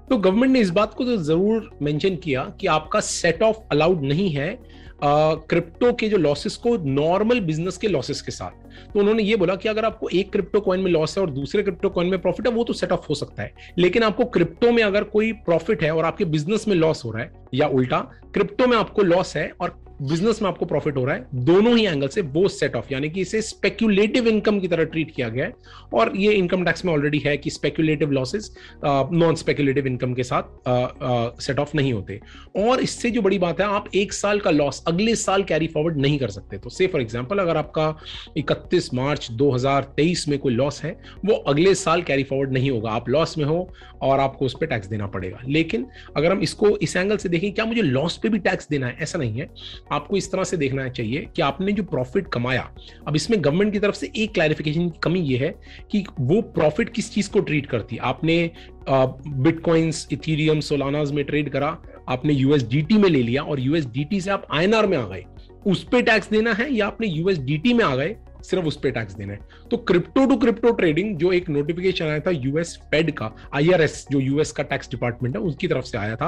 तो 0.09 0.17
गवर्नमेंट 0.19 0.53
ने 0.53 0.61
इस 0.61 0.71
बात 0.71 0.95
को 0.95 1.05
तो 1.05 1.17
ज़रूर 1.19 1.71
मेंशन 1.83 2.17
किया 2.17 2.43
कि 2.61 2.67
आपका 2.69 3.01
सेट 3.01 3.43
ऑफ़ 3.43 3.57
अलाउड 3.73 4.03
नहीं 4.03 4.31
है 4.31 4.59
क्रिप्टो 5.05 5.93
के 5.93 6.09
जो 6.09 6.17
लॉसेस 6.17 6.57
को 6.57 6.77
नॉर्मल 6.87 7.41
बिज़नेस 7.43 7.77
के 7.77 7.89
लॉसेस 7.89 8.21
के 8.23 8.33
साथ। 8.33 8.62
तो 8.95 9.01
उन्होंने 9.01 9.23
ये 9.23 9.37
बोला 9.37 9.57
कि 9.57 9.69
अगर 9.69 9.85
आपको 9.85 10.09
एक 10.09 10.33
क्रिप्टो 10.33 10.61
कॉइन 10.61 10.81
में 10.81 10.91
लॉस 10.91 11.19
है 11.19 11.25
और 11.25 11.31
दूसरे 11.31 11.63
क्रिप्टो 11.63 11.91
कॉइन 11.91 12.09
में 12.09 12.21
प्रॉफिट 12.23 12.47
है, 12.47 12.53
वो 12.53 12.65
तो 12.65 12.73
सेट 12.73 12.93
ऑफ़ 12.93 13.07
हो 13.09 13.15
सकता 13.15 13.43
है। 13.43 13.55
लेकिन 13.79 14.03
आपको 14.03 14.25
क्रिप्टो 14.25 14.73
में 14.73 14.83
अगर 14.83 15.05
कोई 15.05 15.33
प्रॉफिट 15.33 15.83
है 15.83 15.95
और 15.95 16.05
आपके 16.05 16.25
बिज़नेस 16.25 16.69
में 16.69 16.77
लॉस 16.77 17.05
हो 17.05 17.11
रहा 17.11 17.23
है 17.23 17.33
या 17.55 17.67
उल्टा 17.67 17.99
क्रिप्टो 18.35 18.67
में 18.67 18.77
आपको 18.77 19.03
लॉस 19.03 19.37
है 19.37 19.51
और 19.61 19.82
बिज़नेस 20.03 20.41
में 20.43 20.49
आपको 20.49 20.67
प्रॉफिट 20.67 20.97
हो 20.97 21.05
रहा 21.05 21.15
है, 21.15 21.27
दोनों 21.35 21.77
ही 21.77 21.85
एंगल 21.87 22.09
से 22.09 22.21
वो 22.23 22.47
सेट 22.49 22.77
ऑफ़ 22.77 22.93
यानी 22.93 23.09
कि 23.11 23.21
इसे 23.21 23.41
स्पेक्यूलेटिव 23.43 24.29
इनकम 24.29 24.61
की 24.61 24.69
तरह 24.69 24.85
ट्रीट 24.85 25.11
किया 25.11 25.29
गया 25.29 25.45
है। 25.45 25.55
और 25.95 26.13
ये 26.17 26.33
इनकम 26.33 26.65
टैक्स 26.65 26.85
में 26.85 26.93
ऑलरेडी 26.93 27.19
है 27.19 27.37
कि 27.37 27.51
speculative 27.51 28.11
losses 28.11 28.51
non 28.85 29.35
speculative 29.35 29.87
income 29.87 30.15
के 30.15 30.23
साथ 30.23 31.41
सेट 31.43 31.59
ऑफ़ 31.59 31.77
नहीं 31.77 31.93
होते। 31.93 32.21
और 32.59 32.81
इससे 32.81 33.11
जो 33.11 33.23
बड़ी 33.23 33.39
बात 33.39 33.61
है, 33.61 33.67
आप 33.67 33.89
एक 33.95 34.13
साल 34.13 34.41
का 34.41 34.51
लॉस 34.51 34.83
अगले 34.89 35.15
साल 35.17 35.43
कैरी 35.45 35.67
फॉरवर्ड 35.67 35.97
नहीं 35.97 36.19
कर 36.19 36.31
सकते। 36.31 36.59
तो 36.59 36.71
से 36.71 36.87
फॉर 36.87 37.01
एग्ज़ाम्पल 37.01 37.39
अगर 37.39 37.57
आपका 37.57 37.95
इकतीस 38.37 38.93
मार्च 38.95 39.31
दो 39.33 39.51
हज़ार 39.51 39.93
तेईस 39.97 40.29
में 40.29 40.39
कोई 40.39 40.55
लॉस 40.55 40.83
है, 40.85 40.97
वो 41.25 41.35
अगले 41.35 41.75
साल 41.75 42.03
कैरी 42.03 42.25
फॉरवर्ड 42.25 42.53
नहीं 42.53 42.71
होगा। 42.71 42.91
आप 42.91 43.09
लॉस 43.09 43.37
में 43.39 43.45
हो 43.45 43.69
और 44.03 44.21
आपको 44.21 44.45
उस 44.45 44.57
पर 44.61 44.67
टैक्स 44.67 44.87
देना 44.89 45.07
पड़ेगा। 45.07 45.39
लेकिन 45.49 45.87
अगर 46.17 46.33
हम 46.33 46.41
इसको 46.43 46.77
इस 46.79 46.97
एंगल 46.97 47.17
से 47.17 47.29
देखें, 47.29 47.53
क्या 47.53 47.65
मुझे 47.65 47.83
लॉस 47.83 48.17
पे 48.17 48.29
भी 48.29 48.39
टैक्स 48.41 48.69
देना 48.69 48.87
है? 48.87 48.97
ऐसा 49.03 49.19
नहीं 49.19 49.41
है। 49.41 49.49
आपको 49.93 50.17
इस 50.17 50.31
तरह 50.33 50.45
से 50.45 50.57
देखना 50.57 50.89
चाहिए 50.89 51.27
कि 51.37 51.43
आपने 51.43 51.73
जो 51.73 51.83
प्रॉफिट 51.83 52.29
कमाया, 52.29 52.69
अब 53.09 53.17
इसमें 53.17 53.45
गवर्नमेंट 53.45 53.73
की 53.73 53.79
तरफ़ 53.79 53.95
से 53.95 54.11
एक 54.17 54.33
क्लैरिफिकेशन 54.35 54.89
की 54.89 54.99
कमी 55.03 55.21
ये 55.21 55.39
है 55.39 55.55
कि 55.91 56.05
वो 56.21 56.41
प्रॉफिट 56.43 56.89
किस 56.89 57.13
चीज़ 57.15 57.31
को 57.31 57.41
ट्रीट 57.41 57.67
करती? 57.67 57.97
है 57.97 58.03
आपने 58.03 58.51
बिटकॉइंस 58.89 60.07
इथीरियम 60.13 60.61
सोलानाज 60.61 61.13
में 61.13 61.25
ट्रेड 61.25 61.51
करा, 61.51 61.77
आपने 62.09 62.33
यूएसडीटी 62.33 62.99
में 62.99 63.09
ले 63.09 63.23
लिया 63.23 63.43
और 63.43 63.61
यूएसडीटी 63.61 64.21
से 64.21 64.31
आप 64.31 64.47
आईएनआर 64.53 64.87
में 64.87 64.97
आ 64.99 65.07
गए। 65.07 65.25
उस 65.67 65.83
पर 65.85 66.03
टैक्स 66.03 66.31
देना 66.31 66.53
है 66.53 66.73
या 66.75 66.87
आपने 66.87 67.07
यूएसडीटी 67.07 67.73
में 67.75 67.85
आ 67.85 67.95
गए? 67.97 68.17
सिर्फ़ 68.43 68.67
उस 68.67 68.77
पर 68.77 68.91
टैक्स 68.91 69.15
देना 69.15 69.33
है। 69.33 69.39
तो 69.71 69.77
क्रिप्टो 69.79 70.27
टू 70.27 70.37
क्रिप्टो 70.37 70.73
ट्रेडिंग 70.73 71.17
जो 71.19 71.33
एक 71.33 71.49
नोटिफिकेशन 71.51 72.05
आया 72.05 72.21
था 72.21 72.31
यूएस 72.33 72.77
फेड 72.85 73.11
का 73.13 73.31
आईआरएस 73.55 74.05
जो 74.11 74.21
यूएस 74.21 74.53
का 74.53 74.63
टैक्स 74.65 74.91
डिपार्टमेंट 74.91 75.37
है, 75.37 75.43
उसकी 75.43 75.69
तरफ़ 75.69 75.85
से 75.85 75.99
आया 75.99 76.17
था 76.17 76.27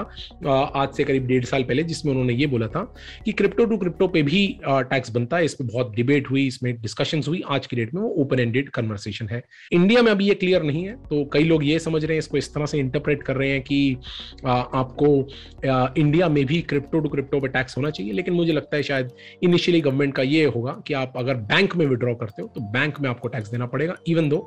आज 0.75 0.95
से 0.97 1.05
करीब 1.05 1.27
डेढ़ 1.27 1.45
साल 1.45 1.63
पहले, 1.65 1.83
जिसमें 1.85 2.13
उन्होंने 2.13 2.35
ये 2.35 2.47
बोला 2.47 2.67
था 2.69 2.83
कि 3.25 3.33
क्रिप्टो 3.33 3.65
टू 3.65 3.77
क्रिप्टो 3.79 4.09
पे 4.09 4.23
भी 4.23 4.47
टैक्स 4.65 5.11
बनता 5.13 5.37
है। 5.37 5.45
इस 5.45 5.55
पर 5.55 5.65
बहुत 5.65 5.95
डिबेट 5.95 6.31
हुई, 6.31 6.47
इसमें 6.47 6.73
डिस्कशन 6.81 7.23
हुई। 7.29 7.43
आज 7.49 7.67
की 7.67 7.77
डेट 7.77 7.95
में 7.95 8.01
वो 8.03 8.09
ओपन 8.23 8.41
एंडेड 8.41 8.69
कन्वर्सेशन 8.71 9.29
है। 9.29 9.43
इंडिया 9.73 10.03
में 10.03 10.11
अभी 10.11 10.29
ये 10.29 10.35
क्लियर 10.35 10.63
नहीं 10.63 10.85
है 10.85 10.97
तो 11.05 11.25
कई 11.33 11.45
लोग 11.45 11.65
ये 11.65 11.79
समझ 11.79 12.05
रहे 12.05 12.13
हैं, 12.13 12.19
इसको 12.19 12.37
इस 12.39 12.53
तरह 12.55 12.67
से 12.67 12.79
इंटरप्रेट 12.79 13.23
कर 13.23 13.37
रहे 13.37 13.51
हैं 13.51 13.61
कि 13.63 13.97
आपको 14.47 15.07
इंडिया 15.99 16.29
में 16.29 16.45
भी 16.47 16.61
क्रिप्टो 16.63 17.01
टू 17.01 17.09
क्रिप्टो 17.09 17.41
पे 17.41 17.49
टैक्स 17.49 17.77
होना 17.77 17.91
चाहिए। 17.91 18.13
लेकिन 18.13 18.35
मुझे 18.35 18.53
लगता 18.53 18.77
है 18.77 18.83
शायद 18.83 19.11
इनिशियली 19.43 19.81
गवर्नमेंट 19.81 20.15
का 20.15 20.23
ये 20.23 20.45
होगा 20.47 20.73
कि 20.87 20.95
आप 20.95 21.13
अगर 21.17 21.35
बैंक 21.47 21.77
में 21.77 21.87
विड्रॉ 21.87 22.04
करते 22.13 22.43
हो 22.43 22.49
तो 22.55 22.61
बैंक 22.73 23.01
में 23.01 23.09
आपको 23.11 23.29
टैक्स 23.29 23.51
देना 23.51 23.67
पड़ेगा। 23.67 23.97
इवन 24.09 24.29
दो 24.29 24.39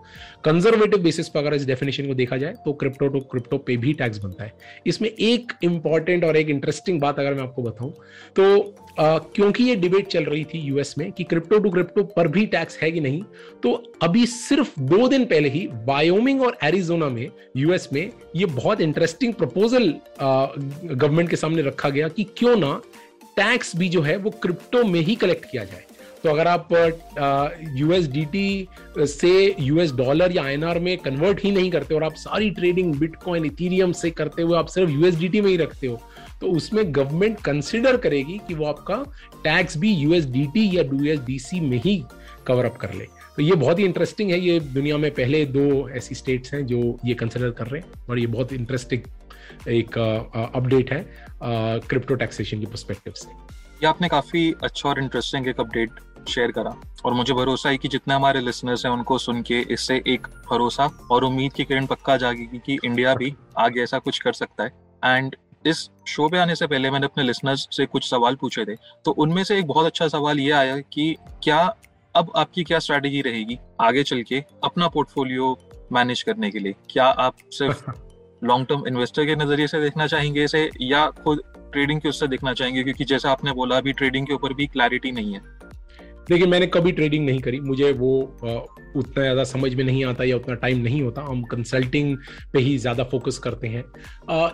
कंजर्वेटिव 0.45 1.01
बेसिस 1.03 1.29
पर 1.29 1.39
अगर 1.39 1.53
इस 1.53 1.65
डेफिनेशन 1.65 2.07
को 2.07 2.13
देखा 2.13 2.37
जाए 2.37 2.53
तो 2.65 2.73
क्रिप्टो 2.73 3.07
टू 3.07 3.19
क्रिप्टो 3.31 3.57
पे 3.57 3.77
भी 3.77 3.93
टैक्स 3.93 4.17
बनता 4.17 4.43
है। 4.43 4.53
इसमें 4.87 5.09
एक 5.09 5.53
इंपॉर्टेंट 5.63 6.23
और 6.23 6.37
एक 6.37 6.49
इंटरेस्टिंग 6.49 6.99
बात 7.01 7.19
अगर 7.19 7.33
मैं 7.33 7.43
आपको 7.43 7.63
बताऊँ 7.63 7.93
तो 8.35 8.75
आ, 8.99 9.17
क्योंकि 9.17 9.63
ये 9.63 9.75
डिबेट 9.75 10.07
चल 10.07 10.23
रही 10.23 10.43
थी 10.43 10.59
यूएस 10.59 10.93
में 10.97 11.11
कि 11.11 11.23
क्रिप्टो 11.23 11.59
टू 11.59 11.69
क्रिप्टो 11.69 12.03
पर 12.15 12.27
भी 12.27 12.45
टैक्स 12.45 12.77
है 12.77 12.91
कि 12.91 12.99
नहीं 12.99 13.21
तो 13.63 13.71
अभी 14.01 14.25
सिर्फ़ 14.25 14.79
दो 14.79 15.07
दिन 15.07 15.25
पहले 15.25 15.49
ही 15.49 15.67
बायोमिंग 15.85 16.41
और 16.41 16.57
एरिजोना 16.63 17.09
में 17.09 17.27
यूएस 17.57 17.87
में 17.93 18.09
ये 18.35 18.45
बहुत 18.45 18.81
इंटरेस्टिंग 18.81 19.33
प्रपोजल 19.33 19.93
गवर्नमेंट 20.19 21.29
के 21.29 21.35
सामने 21.35 21.61
रखा 21.61 21.89
गया 21.89 22.07
कि 22.07 22.23
क्यों 22.37 22.55
ना 22.55 22.73
टैक्स 23.37 23.75
भी 23.75 23.89
जो 23.89 24.01
है 24.01 24.17
वो 24.17 24.29
क्रिप्टो 24.41 24.83
में 24.83 24.99
ही 24.99 25.15
कलेक्ट 25.15 25.45
किया 25.51 25.63
जाए। 25.63 25.83
तो 26.27 26.31
अगर 26.31 26.47
आप 26.47 26.67
यूएसडीटी 27.77 28.67
से 28.99 29.29
यूएस 29.59 29.91
डॉलर 29.95 30.31
या 30.31 30.43
आईएनआर 30.43 30.79
में 30.79 30.97
कन्वर्ट 30.97 31.43
ही 31.43 31.51
नहीं 31.51 31.69
करते 31.71 31.95
और 31.95 32.03
आप 32.03 32.15
सारी 32.17 32.49
ट्रेडिंग 32.49 32.93
बिटकॉइन 32.95 33.45
इथीरियम 33.45 33.91
से 33.91 34.11
करते 34.11 34.41
हुए 34.41 34.57
आप 34.57 34.67
सिर्फ़ 34.67 34.91
यूएसडीटी 34.91 35.41
में 35.41 35.49
ही 35.49 35.55
रखते 35.57 35.87
हो 35.87 35.99
तो 36.41 36.47
उसमें 36.51 36.83
गवर्नमेंट 36.95 37.39
कंसिडर 37.41 37.97
करेगी 37.97 38.37
कि 38.47 38.53
वो 38.53 38.65
आपका 38.65 38.95
टैक्स 39.43 39.77
भी 39.77 39.93
यूएसडीटी 39.93 40.65
या 40.77 40.83
यूएसडीसी 40.83 41.59
में 41.59 41.79
ही 41.81 41.95
कवर 42.47 42.65
अप 42.65 42.77
कर 42.77 42.93
ले। 42.93 43.05
तो 43.37 43.43
ये 43.43 43.55
बहुत 43.55 43.79
ही 43.79 43.85
इंटरेस्टिंग 43.85 44.31
है, 44.31 44.39
ये 44.39 44.59
दुनिया 44.59 44.97
में 44.97 45.09
पहले 45.11 45.45
दो 45.47 45.89
ऐसी 45.89 46.15
स्टेट्स 46.15 46.53
हैं 46.53 46.65
जो 46.65 46.97
ये 47.05 47.13
कंसिडर 47.13 47.51
कर 47.51 47.67
रहे 47.67 47.81
हैं 47.81 48.07
और 48.09 48.19
ये 48.19 48.27
बहुत 48.27 48.53
इंटरेस्टिंग 48.53 49.69
एक 49.69 49.97
अपडेट 50.55 50.91
है 50.93 51.05
क्रिप्टो 51.43 52.15
टैक्सेशन 52.15 52.59
की 52.59 52.65
परस्पेक्टिव 52.65 53.13
से। 53.13 53.29
ये 53.81 53.87
आपने 53.87 54.07
काफ़ी 54.09 54.51
अच्छा 54.63 54.89
और 54.89 54.99
इंटरेस्टिंग 54.99 55.47
एक 55.47 55.59
अपडेट 55.59 55.89
शेयर 56.27 56.51
करा। 56.51 56.75
और 57.05 57.13
मुझे 57.13 57.33
भरोसा 57.33 57.69
है 57.69 57.77
कि 57.77 57.87
जितने 57.87 58.13
हमारे 58.13 58.41
लिसनर्स 58.41 58.85
हैं 58.85 58.93
उनको 58.93 59.17
सुन 59.17 59.41
के 59.41 59.59
इससे 59.71 60.01
एक 60.07 60.27
भरोसा 60.51 60.89
और 61.11 61.23
उम्मीद 61.23 61.53
की 61.53 61.63
किरण 61.63 61.85
पक्का 61.85 62.17
जागेगी 62.17 62.57
कि 62.57 62.77
इंडिया 62.85 63.15
भी 63.15 63.33
आगे 63.57 63.83
ऐसा 63.83 63.99
कुछ 63.99 64.19
कर 64.19 64.33
सकता 64.33 64.63
है। 64.63 64.71
एंड 65.17 65.35
इस 65.65 65.89
शो 66.07 66.27
पे 66.29 66.37
आने 66.37 66.55
से 66.55 66.67
पहले 66.67 66.91
मैंने 66.91 67.05
अपने 67.05 67.23
लिसनर्स 67.23 67.67
से 67.71 67.85
कुछ 67.85 68.09
सवाल 68.09 68.35
पूछे 68.35 68.65
थे। 68.65 68.75
तो 69.05 69.11
उनमें 69.11 69.43
से 69.43 69.57
एक 69.59 69.67
बहुत 69.67 69.85
अच्छा 69.85 70.07
सवाल 70.07 70.39
ये 70.39 70.51
आया 70.51 70.77
कि 70.93 71.15
क्या 71.43 71.59
अब 72.15 72.31
आपकी 72.35 72.63
क्या 72.63 72.79
स्ट्रैटेजी 72.79 73.21
रहेगी 73.21 73.57
आगे 73.81 74.03
चल 74.03 74.21
के 74.21 74.43
अपना 74.63 74.87
पोर्टफोलियो 74.87 75.57
मैनेज 75.91 76.21
करने 76.23 76.51
के 76.51 76.59
लिए? 76.59 76.75
क्या 76.89 77.05
आप 77.05 77.35
सिर्फ़ 77.51 77.91
लॉन्ग 78.43 78.67
टर्म 78.67 78.83
इन्वेस्टर 78.87 79.25
के 79.25 79.35
नज़रिए 79.35 79.67
से 79.67 79.81
देखना 79.81 80.07
चाहेंगे 80.07 80.43
इसे 80.43 80.69
या 80.81 81.05
खुद 81.23 81.41
ट्रेडिंग 81.71 82.01
के 82.01 82.09
उससे 82.09 82.27
देखना 82.27 82.53
चाहेंगे? 82.53 82.83
क्योंकि 82.83 83.05
जैसा 83.05 83.31
आपने 83.31 83.51
बोला 83.51 83.77
अभी 83.77 83.93
ट्रेडिंग 83.93 84.27
के 84.27 84.33
ऊपर 84.33 84.53
भी 84.53 84.67
क्लैरिटी 84.67 85.11
नहीं 85.11 85.33
है। 85.33 85.56
लेकिन 86.31 86.49
मैंने 86.49 86.67
कभी 86.67 86.91
ट्रेडिंग 86.91 87.25
नहीं 87.25 87.39
करी। 87.39 87.59
मुझे 87.61 87.91
वो 87.93 88.17
उतना 88.95 89.21
ज़्यादा 89.21 89.43
समझ 89.43 89.73
में 89.75 89.83
नहीं 89.83 90.03
आता 90.05 90.23
या 90.23 90.35
उतना 90.35 90.55
टाइम 90.55 90.81
नहीं 90.81 91.01
होता। 91.01 91.21
हम 91.21 91.43
कंसल्टिंग 91.45 92.17
पे 92.53 92.59
ही 92.59 92.77
ज़्यादा 92.77 93.03
फोकस 93.05 93.37
करते 93.37 93.67
हैं। 93.67 93.83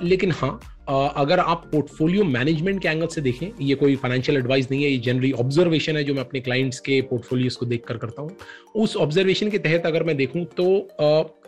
लेकिन 0.03 0.31
हाँ 0.31 0.59
अगर 0.89 1.39
आप 1.39 1.69
पोर्टफोलियो 1.71 2.23
मैनेजमेंट 2.23 2.81
के 2.81 2.87
एंगल 2.87 3.07
से 3.07 3.21
देखें, 3.21 3.47
ये 3.61 3.75
कोई 3.75 3.95
फाइनेंशियल 3.95 4.37
एडवाइस 4.37 4.69
नहीं 4.71 4.83
है, 4.83 4.89
ये 4.89 4.97
जनरली 4.97 5.31
ऑब्जर्वेशन 5.33 5.97
है 5.97 6.03
जो 6.03 6.13
मैं 6.13 6.21
अपने 6.21 6.39
क्लाइंट्स 6.39 6.79
के 6.79 6.99
पोर्टफोलियोज 7.03 7.55
को 7.55 7.65
देख 7.65 7.85
कर 7.87 7.97
करता 7.97 8.21
हूँ। 8.21 8.35
उस 8.75 8.95
ऑब्जर्वेशन 8.97 9.49
के 9.49 9.57
तहत 9.59 9.85
अगर 9.85 10.03
मैं 10.03 10.17
देखूँ 10.17 10.45
तो 10.57 10.65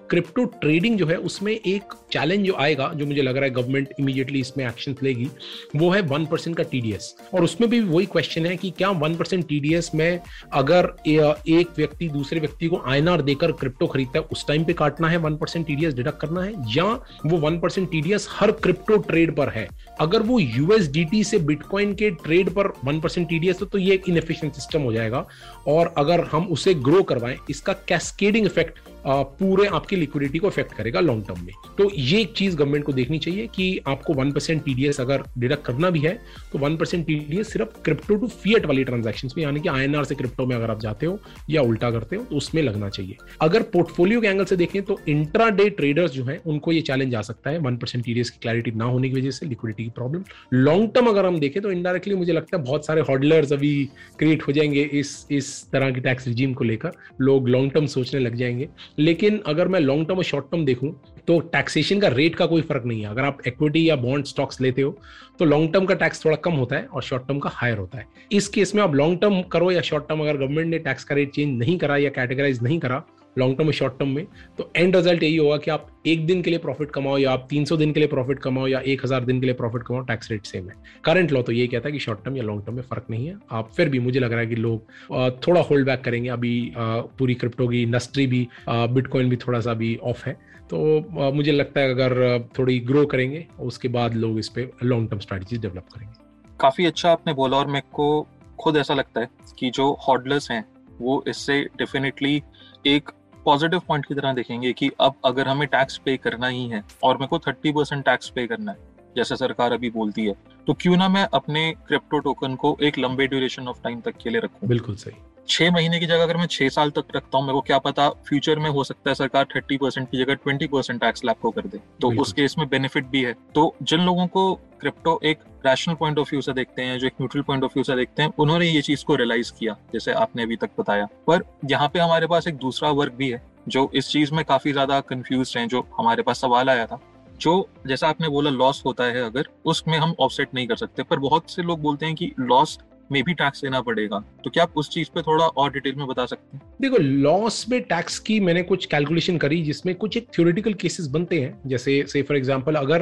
क्रिप्टो 0.10 0.44
ट्रेडिंग 0.62 0.98
जो 0.98 1.06
है 1.06 1.16
उसमें 1.18 1.52
एक 1.52 1.94
चैलेंज 2.12 2.46
जो 2.46 2.54
आएगा 2.56 2.92
जो 2.96 3.06
मुझे 3.06 3.22
लग 3.22 3.36
रहा 3.36 3.46
है 3.46 3.52
गवर्नमेंट 3.52 3.94
इमीडिएटली 4.00 4.40
इसमें 4.40 4.66
एक्शन 4.68 4.96
लेगी 5.04 5.30
वो 5.76 5.90
है 5.90 6.02
वन 6.04 6.26
परसेंट 6.26 6.56
का 6.58 6.64
टीडीएस 6.64 7.14
और 7.34 7.44
उसमें 7.44 7.70
भी 7.70 7.80
वही 7.82 8.06
क्वेश्चन 8.06 8.46
है 8.46 8.56
कि 8.58 8.70
क्या 8.78 8.90
वन 9.04 9.16
परसेंट 9.16 9.48
टीडीएस 9.48 9.90
में 9.96 10.20
अगर 10.54 10.92
एक 11.08 11.70
व्यक्ति 11.78 12.10
दूसरे 12.10 12.40
व्यक्ति 12.40 12.68
को 12.68 12.82
आईएनआर 12.88 13.22
देकर 13.22 13.52
क्रिप्टो 13.52 13.88
खरीदता 13.88 14.20
है 14.20 14.26
उस 14.32 14.48
टाइम 14.48 14.64
पे 14.66 14.74
काटना 14.74 15.10
है 15.10 15.18
वन 15.18 15.38
परसेंट 15.38 15.66
टीडीएस 15.68 15.94
डिडक्ट 15.94 16.20
करना 16.22 16.44
है 16.44 16.54
या 16.76 16.86
वो 17.26 17.38
वन 17.38 17.60
परसेंट 17.60 17.90
टीडीएस 17.92 18.28
हर 18.32 18.52
क्रिप्टो 18.64 18.98
ट्रेड 18.98 19.36
पर 19.36 19.50
है। 19.50 19.68
अगर 20.02 20.22
वो 20.22 20.40
यूएसडीटी 20.40 21.24
से 21.24 21.38
बिटकॉइन 21.40 21.94
के 21.96 22.10
ट्रेड 22.24 22.50
पर 22.50 22.68
वन 22.86 23.00
परसेंट 23.00 23.28
टीडीएस 23.30 23.60
तो, 23.60 23.78
ये 23.78 23.94
एक 23.94 24.10
इनएफिशिएंट 24.10 24.54
सिस्टम 24.54 24.82
हो 24.82 24.94
जाएगा। 24.94 25.26
और 25.68 25.94
अगर 25.98 26.24
हम 26.32 26.48
उसे 26.52 26.74
ग्रो 26.74 27.04
करवाएँ 27.04 27.38
इसका 27.50 27.74
कैस्केडिंग 27.88 28.46
इफ़ेक्ट 28.46 28.80
पूरे 29.06 29.66
आपकी 29.68 29.96
लिक्विडिटी 29.96 30.40
को 30.40 30.48
इफ़ेक्ट 30.48 30.74
करेगा 30.74 31.00
लॉन्ग 31.00 31.26
टर्म 31.28 31.46
में। 31.46 31.54
तो 31.78 31.90
ये 31.94 32.20
एक 32.22 32.32
चीज़ 32.34 32.56
गवर्नमेंट 32.56 32.86
को 32.86 32.94
देखनी 32.94 33.18
चाहिए 33.20 33.48
कि 33.56 33.80
आपको 33.88 34.14
वन 34.14 34.32
परसेंट 34.32 34.64
टीडीएस 34.66 35.00
अगर 35.02 35.24
डिडक्ट 35.38 35.66
करना 35.66 35.90
भी 35.90 36.00
है 36.00 36.18
तो 36.52 36.60
वन 36.60 36.78
परसेंट 36.78 37.06
टीडीएस 37.08 37.52
सिर्फ़ 37.54 37.82
क्रिप्टो 37.84 38.16
टू 38.16 38.28
फियट 38.28 38.66
वाली 38.66 38.84
ट्रांजेक्शन 38.84 39.30
में, 39.38 39.44
यानी 39.44 39.60
कि 39.60 39.70
आईएनआर 39.70 40.04
से 40.04 40.16
क्रिप्टो 40.16 40.46
में 40.46 40.56
अगर 40.56 40.72
आप 40.72 40.80
जाते 40.80 41.06
हो 41.06 41.20
या 41.50 41.62
उल्टा 41.62 41.92
करते 41.92 42.16
हो 42.16 42.24
तो 42.24 42.36
उसमें 42.36 42.62
लगना 42.64 42.90
चाहिए। 42.90 43.18
अगर 43.42 43.62
पोर्टफोलियो 43.74 44.22
के 44.22 44.28
एंगल 44.28 44.46
से 44.46 44.56
देखें 44.56 44.82
तो 44.84 45.00
इंट्रा 45.08 45.50
डे 45.50 45.70
ट्रेडर्स 45.72 46.12
जो 46.12 46.26
है, 46.26 46.40
उनको 46.46 46.72
ये 46.72 46.82
चैलेंज 46.82 47.16
आ 47.16 47.22
सकता 47.22 47.50
है 47.50 47.58
वन 47.60 47.78
परसेंट 47.78 48.04
टीडीएस 48.06 48.30
की 48.30 48.40
क्लैरिटी 48.42 48.72
ना 48.72 48.86
होने 48.86 49.10
की 49.10 49.16
वजह 49.16 49.32
से 49.32 49.46
लिक्विडिटी 49.46 49.84
की 49.84 49.90
प्रॉब्लम 49.90 50.24
लॉन्ग 50.54 50.90
टर्म 50.96 51.08
अगर 51.08 51.26
हम 51.26 51.40
देखें 51.40 51.62
तो 51.64 51.72
इनडायरेक्टली 51.72 52.16
मुझे 52.16 52.34
लगता 52.34 52.58
है 52.58 52.64
बहुत 52.64 52.86
सारे 52.86 53.02
हॉडलर्स 53.02 53.54
अभी 53.54 53.74
क्रिएट 54.20 54.48
हो 54.48 54.54
जाएँगे 54.54 54.82
इस 54.94 55.16
इस 55.32 55.48
तरह 55.72 55.92
की 55.92 56.02
टैक्स 56.02 56.28
रिजीम 56.28 56.54
को 56.54 56.64
लेकर। 56.64 56.92
लोग 57.22 57.48
लॉन्ग 57.50 57.72
टर्म 57.72 57.86
सोचने 57.88 58.20
लग 58.20 58.36
जाएँगे। 58.36 58.68
लेकिन 58.98 59.42
अगर 59.48 59.68
मैं 59.68 59.80
लॉन्ग 59.80 60.08
टर्म 60.08 60.18
और 60.18 60.24
शॉर्ट 60.24 60.46
टर्म 60.52 60.66
देखूँ 60.66 60.94
तो 61.28 61.40
टैक्सेशन 61.52 62.00
का 62.00 62.08
रेट 62.08 62.36
का 62.36 62.46
कोई 62.46 62.62
फ़र्क 62.62 62.84
नहीं 62.86 63.02
है। 63.02 63.10
अगर 63.10 63.24
आप 63.24 63.38
इक्विटी 63.48 63.88
या 63.90 63.96
बॉन्ड 63.96 64.26
स्टॉक्स 64.26 64.62
लेते 64.62 64.82
हो 64.82 64.98
तो 65.40 65.46
लॉन्ग 65.46 65.72
टर्म 65.74 65.86
का 65.86 65.96
टैक्स 65.96 66.24
थोड़ा 66.26 66.36
कम 66.38 66.54
होता 66.54 66.76
है 66.76 66.86
और 66.86 67.04
शॉर्ट 67.04 67.28
टर्म 67.28 67.40
का 67.40 67.50
हायर 67.54 67.78
होता 67.78 67.98
है। 67.98 68.06
इस 68.32 68.48
केस 68.48 68.76
में 68.76 68.82
आप 68.84 68.96
लॉन्ग 68.96 69.20
टर्म 69.22 69.42
करो 69.52 69.72
या 69.72 69.82
शॉर्ट 69.82 70.08
टर्म 70.10 70.22
अगर 70.22 70.38
गवर्नमेंट 70.38 70.70
ने 70.70 70.80
टैक्स 70.80 71.04
का 71.04 71.16
रेट 71.16 71.32
चेंज 71.32 71.58
नहीं 71.60 71.78
करा 71.78 71.98
या 71.98 72.10
कैटेगराइज 72.10 72.62
नहीं 72.64 72.80
करा 72.80 73.04
लॉन्ग 73.38 73.58
टर्म 73.58 73.68
और 73.68 73.74
शॉर्ट 73.74 73.94
टर्म 74.00 74.10
में 74.10 74.26
तो 74.58 74.70
एंड 74.76 74.96
रिज़ल्ट 74.96 75.24
यही 75.24 75.36
होगा 75.38 75.58
कि 75.58 75.72
आप 75.72 75.88
एक 76.08 76.26
दिन 76.28 76.42
के 76.42 76.50
लिए 76.50 76.60
प्रॉफिट 76.60 76.92
कमाओ 76.92 77.18
या 77.18 77.32
आप 77.32 77.48
300 77.50 77.78
दिन 77.78 77.92
के 77.94 78.00
लिए 78.00 78.10
प्रॉफिट 78.10 78.40
कमाओ 78.40 78.68
या 78.68 78.82
1000 78.88 79.26
दिन 79.26 79.40
के 79.40 79.46
लिए 79.46 79.56
प्रॉफिट 79.56 79.84
कमाओ 79.84 80.02
टैक्स 80.04 80.32
रेट 80.32 80.46
सेम 80.46 80.70
है। 80.70 80.76
करंट 81.06 81.32
लॉ 81.32 81.42
तो 81.42 81.52
ये 81.52 81.68
कहता 81.68 81.88
है 81.88 81.92
कि 81.92 82.00
शॉर्ट 82.00 82.24
टर्म 82.26 82.38
या 82.38 82.44
लॉन्ग 82.44 82.66
टर्म 82.66 82.76
में 82.76 82.84
फ़र्क 82.84 83.06
नहीं 83.10 83.28
है। 83.28 83.38
आप 83.52 83.72
फिर 83.78 83.90
भी 83.90 84.00
मुझे 84.00 84.20
लग 84.20 84.32
रहा 84.32 84.40
है 84.40 84.48
कि 84.48 84.56
लोग 84.56 85.40
थोड़ा 85.48 85.62
होल्ड 85.62 85.86
बैक 85.86 86.04
करेंगे। 86.04 86.30
अभी 86.30 86.74
पूरी 86.78 87.34
क्रिप्टो 87.36 87.68
की 87.68 87.82
इंडस्ट्री 87.84 88.28
भी 88.28 88.48
बिटकॉइन 88.70 89.30
भी 89.30 89.36
थोड़ा 89.38 89.60
सा 89.60 89.72
अभी 89.72 89.96
ऑफ़ 90.04 90.26
है। 90.26 90.38
तो 90.70 91.32
मुझे 91.34 91.52
लगता 91.52 91.82
है 91.82 91.90
अगर 91.90 92.48
थोड़ी 92.60 92.80
ग्रो 92.82 93.06
करेंगे, 93.06 93.46
उसके 93.60 93.88
बाद 93.88 94.14
लोग 94.16 94.40
इस 94.40 94.50
पर 94.50 94.72
लॉन्ग 94.84 95.10
टर्म 95.10 95.20
स्ट्रैटेजी 95.20 95.58
डेवलप 95.58 95.88
करेंगे। 95.96 96.14
काफ़ी 96.60 96.86
अच्छा 96.86 97.12
आपने 97.12 97.34
बोला 97.34 97.58
और 97.58 97.68
मेरे 97.68 97.90
को 97.94 98.28
खुद 98.60 98.78
ऐसा 98.78 98.94
लगता 98.94 99.22
है 99.22 99.30
कि 99.60 99.70
जो 99.70 99.92
हॉडलर्स 100.08 100.50
हैं, 100.52 100.64
वो 101.00 101.24
इससे 101.28 101.62
डेफिनेटली 101.78 102.42
एक 102.88 103.10
पॉजिटिव 103.46 103.82
पॉइंट 103.88 104.06
की 104.06 104.16
तरह 104.16 104.34
देखेंगे 104.34 104.72
कि 104.74 104.90
अब 105.00 105.16
अगर 105.26 105.48
हमें 105.48 105.68
टैक्स 105.68 105.98
पे 106.06 106.18
करना 106.18 106.48
ही 106.48 106.68
है 106.68 106.84
और 107.04 107.18
मेरे 107.18 107.28
को 107.28 107.40
थर्टी 107.40 107.72
परसेंट 107.72 108.04
टैक्स 108.06 108.30
पे 108.30 108.48
करना 108.48 108.72
है, 108.72 108.78
जैसे 109.16 109.36
सरकार 109.36 109.74
अभी 109.74 109.90
बोलती 109.90 110.26
है 110.26 110.34
तो 110.68 110.74
क्यों 110.74 110.98
ना 110.98 111.08
मैं 111.10 111.28
अपने 111.34 111.72
क्रिप्टो 111.88 112.20
टोकन 112.20 112.56
को 112.56 112.78
एक 112.84 112.98
लंबे 113.00 113.28
ड्यूरेशन 113.28 113.68
ऑफ़ 113.68 113.82
टाइम 113.84 114.02
तक 114.02 114.18
के 114.24 114.30
लिए 114.30 114.42
रखूँ? 114.42 114.70
बिल्कुल 114.70 114.96
सही। 114.96 115.14
छह 115.48 115.72
महीने 115.72 116.00
की 116.00 116.06
जगह 116.06 116.24
अगर 116.24 116.38
मैं 116.38 116.46
छह 116.48 116.70
साल 116.70 116.90
तक 116.92 117.16
रखता 117.16 117.38
हूँ 117.38 117.46
मेरे 117.46 117.54
को 117.54 117.62
क्या 117.62 117.78
पता 117.80 118.10
फ्यूचर 118.28 118.60
में 118.60 118.70
हो 118.70 118.84
सकता 118.84 119.10
है 119.10 119.16
सरकार 119.16 119.46
थर्टी 119.56 119.78
परसेंट 119.78 120.10
की 120.12 120.18
जगह 120.18 120.34
ट्वेंटी 120.36 120.68
परसेंट 120.68 121.00
टैक्स 121.02 121.26
लैब 121.26 121.36
को 121.42 121.52
कर 121.52 121.68
दे। 121.68 121.80
तो 122.02 122.12
उस 122.22 122.34
केस 122.34 122.56
में 122.60 122.68
बेनिफिट 122.70 123.06
भी 123.08 123.22
है। 123.24 123.34
तो 123.56 123.74
जिन 123.84 124.02
लोगों 124.02 124.28
को 124.28 124.54
क्रिप्टो 124.82 125.20
एक 125.24 125.40
रैशनल 125.66 125.96
पॉइंट 125.96 126.20
ऑफ़ 126.20 126.30
व्यू 126.30 126.42
से 126.42 126.54
देखते 126.54 126.82
हैं 126.82 126.98
जो 127.00 127.08
एक 127.08 127.14
न्यूट्रल 127.14 127.42
पॉइंट 127.42 127.64
ऑफ़ 127.64 127.74
व्यू 127.74 127.84
से 127.84 127.96
देखते 127.96 128.24
हैं 128.24 128.34
उन्होंने 128.40 128.66
ये 128.66 128.82
चीज़ 128.82 129.04
को 129.06 129.16
रियलाइज़ 129.16 129.52
किया 129.60 129.76
जैसे 129.94 130.14
आपने 130.14 130.44
अभी 130.44 130.56
तक 130.56 130.70
बताया। 130.80 131.08
पर 131.28 131.44
यहाँ 131.72 131.90
पे 131.90 132.00
हमारे 132.00 132.28
पास 132.28 132.48
एक 132.48 132.56
दूसरा 132.58 132.90
वर्ग 132.92 133.14
भी 133.14 133.30
है 133.30 133.42
जो 133.68 133.90
इस 133.96 134.10
चीज़ 134.10 134.34
में 134.34 134.44
काफ़ी 134.46 134.72
ज़्यादा 134.72 135.00
कंफ्यूज 135.04 135.54
हैं 135.58 135.68
जो 135.68 135.86
हमारे 135.98 136.24
पास 136.24 136.42
सवाल 136.42 136.70
आया 136.70 136.86
था 136.86 137.00
जो 137.42 137.54
जैसा 137.88 138.08
आपने 138.08 138.28
बोला 138.30 138.50
लॉस 138.50 138.82
होता 138.86 139.04
है 139.06 139.24
अगर 139.24 139.48
उसमें 139.66 139.98
हम 139.98 140.16
ऑफसेट 140.20 140.54
नहीं 140.54 140.68
कर 140.68 140.76
सकते। 140.76 141.04
पर 141.04 141.20
बहुत 141.20 141.50
से 141.52 141.62
लोग 141.62 141.82
बोलते 141.82 142.06
हैं 142.06 142.16
कि 142.16 142.32
लॉस 142.40 142.78
में 143.12 143.22
भी 143.24 143.34
टैक्स 143.34 143.62
देना 143.62 143.82
पड़ेगा। 143.82 144.20
तो 144.44 144.50
क्या 144.50 144.64
आप 144.64 144.74
उस 144.76 144.90
चीज़ 144.90 145.10
पे 145.16 145.22
थोड़ा 145.22 145.46
और 145.46 145.72
डिटेल 145.72 145.96
में 145.96 146.06
बता 146.08 146.26
सकते 146.26 146.58
हैं? 146.58 146.64
देखो 146.82 146.98
लॉस 146.98 147.66
में 147.70 147.82
टैक्स 147.82 148.18
की 148.20 148.40
मैंने 148.40 148.64
कुछ 148.64 148.86
कैलकुलेशन 148.86 149.38
करी 149.38 149.62
जिसमें 149.62 149.94
कुछ 149.96 150.18
एक 150.18 150.28
थ्योरेटिकल 150.36 150.74
केसेस 150.74 151.08
बनते 151.08 151.40
हैं। 151.42 151.60
जैसे 151.66 152.04
से 152.08 152.22
फॉर 152.22 152.38
एग्जांपल 152.38 152.76
अगर 152.76 153.02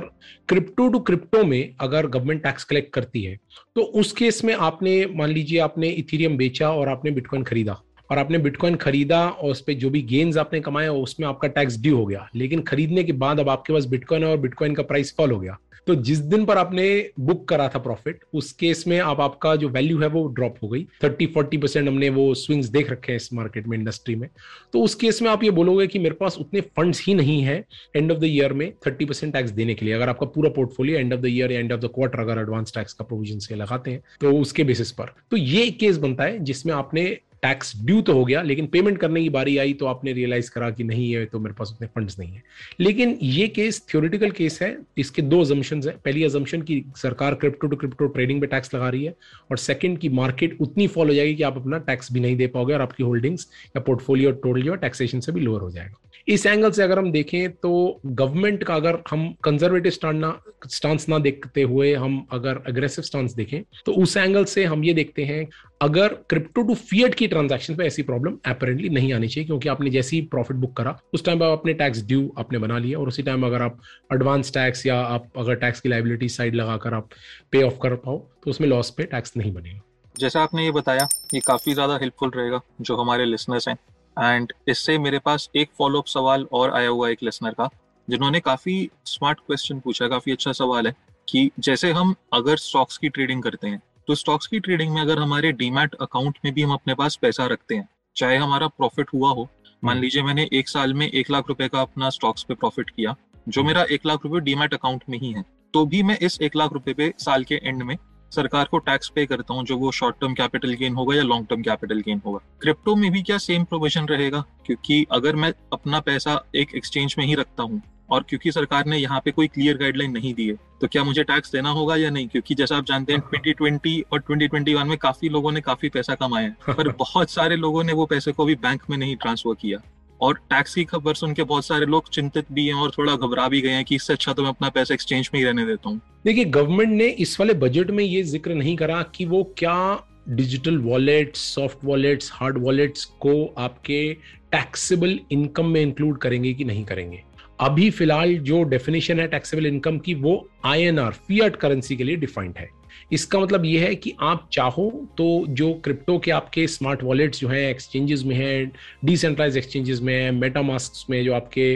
क्रिप्टो 0.50 0.88
टू 0.90 1.00
क्रिप्टो 1.00 1.44
में 1.44 1.76
अगर 1.82 2.08
गवर्नमेंट 2.08 2.44
टैक्स 2.44 2.64
कलेक्ट 2.64 2.94
करती 2.94 3.24
है 3.24 3.38
तो 3.76 3.82
उस 3.82 4.12
केस 4.12 4.44
में 4.44 4.54
आपने, 4.54 5.06
मान 5.08 5.30
लीजिए 5.30 5.60
आपने 5.60 5.90
इथीरियम 5.90 6.38
बेचा 6.38 6.72
और 6.72 6.90
आपने 6.90 7.12
बिटकॉइन 7.12 7.44
खरीदा 7.44 7.82
और 8.12 8.18
आपने 8.18 8.38
बिटकॉइन 8.38 8.76
खरीदा 8.76 9.28
और 9.28 9.52
उस 9.52 9.62
पर 9.62 9.74
जो 9.74 9.90
भी 9.90 10.02
गेन्स 10.02 10.38
आपने 10.38 10.60
कमाए, 10.60 10.88
उसमें 10.88 11.28
आपका 11.28 11.48
टैक्स 11.48 11.80
ड्यू 11.82 11.96
हो 11.98 12.06
गया। 12.06 12.28
लेकिन 12.36 12.62
खरीदने 12.62 13.04
के 13.04 13.12
बाद 13.14 13.40
अब 13.40 13.50
आपके 13.50 13.74
पास 13.74 13.86
बिटकॉइन 13.86 14.24
है 14.24 14.30
और 14.30 14.38
बिटकॉइन 14.38 14.74
का 14.76 14.84
प्राइस 14.84 15.14
फॉल 15.18 15.32
हो 15.32 15.40
गया। 15.40 15.58
तो 15.88 15.96
जिस 15.98 16.20
दिन 16.20 16.46
पर 16.46 16.58
आपने 16.58 16.86
बुक 17.20 17.48
करा 17.48 17.68
था 17.70 17.80
प्रॉफिट 17.80 18.24
उस 18.34 18.52
केस 18.54 18.84
में 18.88 19.00
अब 19.00 19.22
आपका 19.22 19.56
जो 19.56 19.70
वैल्यू 19.70 20.00
है 20.02 20.08
वो 20.08 20.28
ड्रॉप 20.30 20.56
हो 20.64 20.68
गई। 20.68 20.84
थर्टी 21.04 21.26
फोर्टी 21.26 21.58
परसेंट 21.58 21.88
हमने 21.88 22.10
वो 22.10 22.34
स्विंग्स 22.36 22.68
देख 22.68 22.90
रखे 22.92 23.12
हैं 23.12 23.18
इस 23.18 23.32
मार्केट 23.34 23.68
में 23.68 23.78
इंडस्ट्री 23.78 24.16
में। 24.16 24.28
तो 24.74 24.82
उस 24.82 24.96
केस 24.96 25.22
में 25.22 25.30
आप 25.30 25.44
ये 25.44 25.50
बोलोगे 25.52 25.88
कि 25.88 26.00
मेरे 26.00 26.16
पास 26.16 26.38
उतने 26.38 26.62
फंड्स 26.78 27.06
ही 27.08 27.14
नहीं 27.14 27.42
है 27.42 27.64
एंड 27.96 28.12
ऑफ़ 28.12 28.20
द 28.20 28.24
ईयर 28.24 28.54
में 28.54 28.72
थर्टी 28.88 29.06
परसेंट 29.06 29.34
टैक्स 29.34 29.52
देने 29.52 29.76
के 29.76 29.86
लिए। 29.86 29.94
अगर 29.94 30.10
आपका 30.10 30.26
पूरा 30.28 30.50
portfolio 30.50 31.00
end 31.00 31.14
of 31.14 31.22
the 31.22 31.26
year 31.26 31.52
end 31.52 31.74
of 31.74 31.82
the 31.82 31.90
quarter 31.96 32.20
अगर 32.20 32.42
एडवांस 32.42 32.74
टैक्स 32.76 32.94
का 32.94 33.06
प्रोविज़न 33.06 33.40
से 33.40 33.56
लगाते 33.56 33.92
हैं 33.92 34.04
तो 34.22 34.34
उसके 34.40 34.64
बेसिस 34.64 34.92
पर। 34.92 35.14
तो 35.32 35.38
ये 35.38 35.70
केस 35.72 35.98
बनता 35.98 36.24
है 36.24 36.40
जिसमें 36.44 36.74
आपने 36.74 37.06
टैक्स 37.44 37.72
ड्यू 37.78 38.02
तो 38.02 38.14
हो 38.14 38.24
गया, 38.26 38.42
लेकिन 38.42 38.68
पेमेंट 38.68 38.98
करने 38.98 39.22
की 39.24 39.30
बारी 39.30 39.58
आई 39.58 39.74
तो 39.74 39.86
आपने 39.86 40.14
रियलाइज़ 40.14 40.52
करा 40.52 40.70
कि 40.72 40.84
नहीं 40.84 41.12
है 41.14 41.26
तो 41.26 41.40
मेरे 41.40 41.54
पास 41.54 41.72
उतने 41.72 41.88
फंड्स 41.88 42.20
नहीं 42.20 42.32
है। 42.32 42.44
लेकिन 42.80 43.18
ये 43.24 43.48
केस 43.50 43.82
थ्योरेटिकल 43.90 44.32
केस 44.32 44.62
है, 44.62 44.78
इसके 44.98 45.22
दो 45.24 45.40
अजम्पन 45.42 45.82
है। 45.88 45.96
पहली 45.96 46.24
अजम्पन 46.24 46.62
की 46.62 46.84
सरकार 46.98 47.36
क्रिप्टो 47.36 47.68
टू 47.68 47.76
क्रिप्टो 47.76 48.08
ट्रेडिंग 48.08 48.42
पे 48.42 48.48
टैक्स 48.48 48.74
लगा 48.76 48.90
रही 48.90 49.04
है, 49.06 49.16
और 49.52 49.58
सेकंड 49.60 49.98
की 50.00 50.10
मार्केट 50.12 50.58
उतनी 50.62 50.88
फॉल 50.88 51.08
हो 51.08 51.14
जाएगी 51.14 51.36
कि 51.36 51.44
आप 51.44 51.58
अपना 51.58 51.78
टैक्स 51.82 52.12
भी 52.14 52.20
नहीं 52.20 52.36
दे 52.38 52.48
पाओगे, 52.48 52.74
और 52.74 52.82
आपकी 52.82 53.04
होल्डिंग्स 53.04 53.48
या 53.68 53.82
पोर्टफोलियो 53.82 54.32
टोटल 54.34 54.62
जो 54.62 54.76
टैक्सेशन 54.78 55.20
से 55.20 55.32
भी 55.32 55.42
लोअर 55.42 55.62
हो 55.62 55.72
जाएगा। 55.72 56.00
इस 56.28 56.46
एंगल 56.46 56.72
से 56.72 56.82
अगर 56.84 57.00
हम 57.00 57.12
देखें 57.12 57.52
तो 57.54 58.02
गवर्नमेंट 58.06 58.64
का 58.64 58.76
अगर 58.76 58.98
हम 59.10 59.28
कंजर्वेटिव 59.44 59.92
स्टांस 59.92 61.06
ना 61.10 61.18
देखते 61.20 61.62
हुए 61.62 61.94
हम 61.96 62.26
अगर 62.32 62.62
अग्रेसिव 62.68 63.04
स्टांस 63.04 63.34
देखें 63.36 63.62
तो 63.86 63.94
उस 63.94 64.16
एंगल 64.18 64.46
से 64.46 64.64
हम 64.66 64.84
ये 64.84 64.94
देखते 64.94 65.24
हैं, 65.24 65.48
अगर 65.82 66.14
क्रिप्टो 66.30 66.62
टू 66.62 66.74
फियट 66.76 67.16
की 67.16 67.28
ट्रांजैक्शन 67.34 67.76
पे 67.76 67.86
ऐसी 67.86 68.04
प्रॉब्लम 68.04 68.38
अपेरेंटली 68.48 68.90
नहीं 68.92 69.14
आनी 69.14 69.28
चाहिए, 69.28 69.46
क्योंकि 69.46 69.70
आपने 69.70 69.90
जैसे 69.90 70.16
ही 70.16 70.22
प्रॉफिट 70.28 70.58
बुक 70.58 70.76
करा, 70.78 70.98
उस 71.14 71.26
टाइम 71.26 71.44
आप 71.44 71.58
अपने 71.60 71.74
टैक्स 71.76 72.04
ड्यू 72.06 72.32
आपने 72.38 72.60
बना 72.60 72.78
लिया 72.80 73.00
और 73.00 73.08
उसी 73.08 73.24
टाइम 73.24 73.46
अगर 73.46 73.62
आप 73.62 73.80
एडवांस 74.14 74.54
टैक्स 74.54 74.86
या 74.86 75.00
आप 75.00 75.28
अगर 75.38 75.56
टैक्स 75.58 75.82
की 75.82 75.90
लाइबिलिटी 75.90 76.30
साइड 76.32 76.56
लगाकर 76.56 76.94
आप 76.94 77.10
पे 77.52 77.64
ऑफ़ 77.64 77.80
कर 77.84 77.96
पाओ 77.98 78.18
तो 78.44 78.50
उसमें 78.50 78.68
लॉस 78.70 78.90
पे 78.92 79.04
टैक्स 79.06 79.38
नहीं 79.38 79.54
बनेगा। 79.54 79.82
जैसा 80.16 80.42
आपने 80.42 80.64
ये 80.66 80.72
बताया, 80.72 81.08
ये 81.34 81.40
काफ़ी 81.42 81.74
ज़्यादा 81.74 81.98
हेल्पफुल 81.98 82.32
रहेगा 82.32 82.60
जो 82.82 82.96
हमारे 82.98 83.26
लिसनर्स 83.26 83.68
हैं। 83.68 83.78
एंड 84.18 84.52
इससे 84.70 84.98
मेरे 85.00 85.20
पास 85.20 85.50
एक 85.56 85.70
फॉलोअप 85.78 86.06
सवाल 86.08 86.46
और 86.54 86.74
आया 86.74 86.90
हुआ 86.90 87.10
एक 87.10 87.24
लिसनर 87.24 87.52
का, 87.52 87.70
जिन्होंने 88.08 88.40
काफ़ी 88.42 88.90
स्मार्ट 89.06 89.40
क्वेश्चन 89.40 89.80
पूछा, 89.80 90.08
काफ़ी 90.08 90.32
अच्छा 90.32 90.52
सवाल 90.54 90.88
है 90.88 90.96
कि 91.28 91.50
जैसे 91.60 91.92
हम 91.92 92.14
अगर 92.34 92.58
स्टॉक्स 92.58 92.98
की 92.98 93.10
ट्रेडिंग 93.10 93.44
करते 93.44 93.68
हैं 93.68 93.82
तो 94.08 94.16
स्टॉक्स 94.16 94.48
की 94.48 94.60
ट्रेडिंग 94.60 94.94
में 94.94 95.02
अगर 95.02 95.20
हमारे 95.20 95.52
डीमैट 95.54 95.96
अकाउंट 96.02 96.38
में 96.46 96.54
भी 96.54 96.62
हम 96.62 96.74
अपने 96.74 96.94
पास 96.96 97.16
पैसा 97.22 97.46
रखते 97.48 97.76
हैं 97.76 97.88
चाहे 98.16 98.38
हमारा 98.38 98.68
प्रॉफिट 98.70 99.14
हुआ 99.14 99.30
हो 99.32 99.48
मान 99.84 99.92
हम्म। 99.92 100.04
लीजिए 100.04 100.24
मैंने 100.24 100.48
एक 100.54 100.70
साल 100.70 100.94
में 100.94 101.08
एक 101.08 101.32
लाख 101.32 101.50
रुपए 101.50 101.68
का 101.68 101.82
अपना 101.82 102.10
स्टॉक्स 102.12 102.44
पे 102.44 102.54
प्रॉफिट 102.56 102.90
किया 102.90 103.16
जो 103.48 103.64
मेरा 103.64 103.86
एक 103.92 104.06
लाख 104.06 104.26
रुपए 104.26 104.40
डीमैट 104.42 104.74
अकाउंट 104.74 105.04
में 105.10 105.18
ही 105.20 105.32
है 105.32 105.44
तो 105.74 105.86
भी 105.86 106.02
मैं 106.04 106.18
इस 106.20 106.38
एक 106.42 106.56
लाख 106.56 106.74
रुपए 106.74 106.94
पे 106.94 107.14
साल 107.20 107.44
के 107.44 107.56
एंड 107.64 107.84
में 107.84 107.98
सरकार 108.32 108.66
को 108.66 108.78
टैक्स 108.80 109.10
पे 109.10 109.26
करता 109.26 109.54
हूँ 109.54 109.64
जो 109.66 109.78
वो 109.78 109.92
शॉर्ट 109.92 110.16
टर्म 110.22 110.34
कैपिटल 110.34 110.74
गेन 110.74 110.94
होगा 110.94 111.16
या 111.16 111.24
लॉन्ग 111.24 111.48
टर्म 111.48 111.62
कैपिटल 111.62 112.00
गेन 112.02 112.22
होगा 112.26 112.40
क्रिप्टो 112.62 112.96
में 112.96 113.10
भी 113.12 113.22
क्या 113.22 113.38
सेम 113.40 113.64
प्रोविज़न 113.66 114.06
रहेगा 114.08 114.44
क्योंकि 114.66 115.06
अगर 115.12 115.36
मैं 115.36 115.54
अपना 115.74 116.00
पैसा 116.02 116.42
एक 116.56 116.76
एक्सचेंज 116.76 117.16
में 117.18 117.26
ही 117.26 117.36
रखता 117.36 117.64
हूँ 117.64 117.82
और 118.10 118.26
क्योंकि 118.30 118.52
सरकार 118.52 118.86
ने 118.86 118.98
यहाँ 118.98 119.22
पे 119.26 119.32
कोई 119.32 119.48
क्लियर 119.48 119.78
गाइडलाइन 119.78 120.12
नहीं 120.12 120.34
दी 120.34 120.48
है 120.48 120.56
तो 120.82 120.88
क्या 120.88 121.04
मुझे 121.04 121.24
टैक्स 121.24 121.52
देना 121.52 121.70
होगा 121.70 121.96
या 121.96 122.10
नहीं? 122.10 122.28
क्योंकि 122.28 122.56
जैसा 122.56 122.78
आप 122.78 122.86
जानते 122.86 123.14
हैं 123.14 123.22
2020 123.30 124.02
और 124.14 124.24
2021 124.32 124.84
में 124.86 124.98
काफ़ी 124.98 125.30
लोगों 125.30 125.52
ने 125.52 125.62
काफ़ी 125.62 125.90
पैसा 125.90 126.16
कमाया 126.16 126.48
है 126.48 126.76
पर 126.76 126.90
बहुत 127.00 127.30
सारे 127.30 127.56
लोगों 127.56 127.84
ने 127.84 127.94
वो 127.94 128.06
पैसे 128.06 128.32
को 128.32 128.46
भी 128.46 128.56
बैंक 128.56 128.84
में 128.90 128.98
नहीं 128.98 129.16
ट्रांसफ़र 129.16 129.56
किया। 129.62 129.80
और 130.22 130.34
टैक्स 130.50 130.76
की 130.76 130.84
खबर 130.84 131.14
सुन 131.14 131.34
के 131.34 131.44
बहुत 131.44 131.66
सारे 131.66 131.86
लोग 131.86 132.10
चिंतित 132.10 132.52
भी 132.52 132.66
हैं 132.68 132.74
और 132.74 132.92
थोड़ा 132.98 133.16
घबरा 133.16 133.48
भी 133.48 133.62
गए 133.62 133.70
हैं 133.70 133.86
कि 133.86 133.96
इससे 133.96 134.14
अच्छा 134.14 134.34
तो 134.34 134.42
मैं 134.42 134.50
अपना 134.50 134.70
पैसा 134.70 134.94
एक्सचेंज 134.94 135.30
में 135.34 135.40
ही 135.40 135.46
रहने 135.46 135.66
देता 135.66 135.90
हूँ। 135.90 136.00
देखिए 136.26 136.46
गवर्नमेंट 136.46 136.92
ने 136.92 137.08
इस 137.08 137.40
वाले 137.40 137.54
बजट 137.54 137.92
में 137.92 138.04
ये 138.04 138.24
ज़िक्र 138.24 138.54
नहीं 138.54 138.76
करा 138.78 139.02
कि 139.16 139.26
वो 139.26 139.44
क्या 139.58 140.06
digital 140.30 140.78
wallets 140.78 141.40
soft 141.56 141.84
wallets 141.86 142.32
hard 142.34 142.58
wallets 142.58 143.06
को 143.06 143.34
आपके 143.58 144.14
टैक्सेबल 144.52 145.20
इनकम 145.32 145.66
में 145.66 145.82
इंक्लूड 145.82 146.18
करेंगे 146.18 146.54
कि 146.54 146.64
नहीं 146.64 146.84
करेंगे। 146.86 147.24
अभी 147.60 147.90
फ़िलहाल 147.92 148.34
जो 148.40 148.64
डेफिनेशन 148.64 149.20
है 149.20 149.28
टैक्सेबल 149.28 149.66
इनकम 149.66 149.98
की, 150.00 150.14
वो 150.14 150.50
आईएनआर 150.66 151.12
फीएट 151.28 151.56
करेंसी 151.56 151.96
के 151.96 152.04
लिए 152.04 152.16
डिफाइंड 152.16 152.58
है। 152.58 152.70
इसका 153.12 153.40
मतलब 153.40 153.66
ये 153.66 153.80
है 153.80 153.96
कि 153.96 154.14
आप 154.22 154.48
चाहो 154.54 154.90
तो 155.18 155.26
जो 155.50 155.74
क्रिप्टो 155.84 156.18
के 156.20 156.32
आपके 156.32 156.66
स्मार्ट 156.68 157.04
वॉलेट्स 157.04 157.40
जो 157.40 157.48
हैं 157.48 157.70
एक्सचेंजेस 157.70 158.24
में 158.26 158.36
हैं 158.36 158.72
डिसेंट्रलाइज 159.06 159.58
एक्सचेंजेस 159.58 160.02
में 160.02 160.14
हैं 160.14 160.32
मेटामास्क 160.32 161.10
में 161.10 161.24
जो 161.26 161.34
आपके 161.34 161.74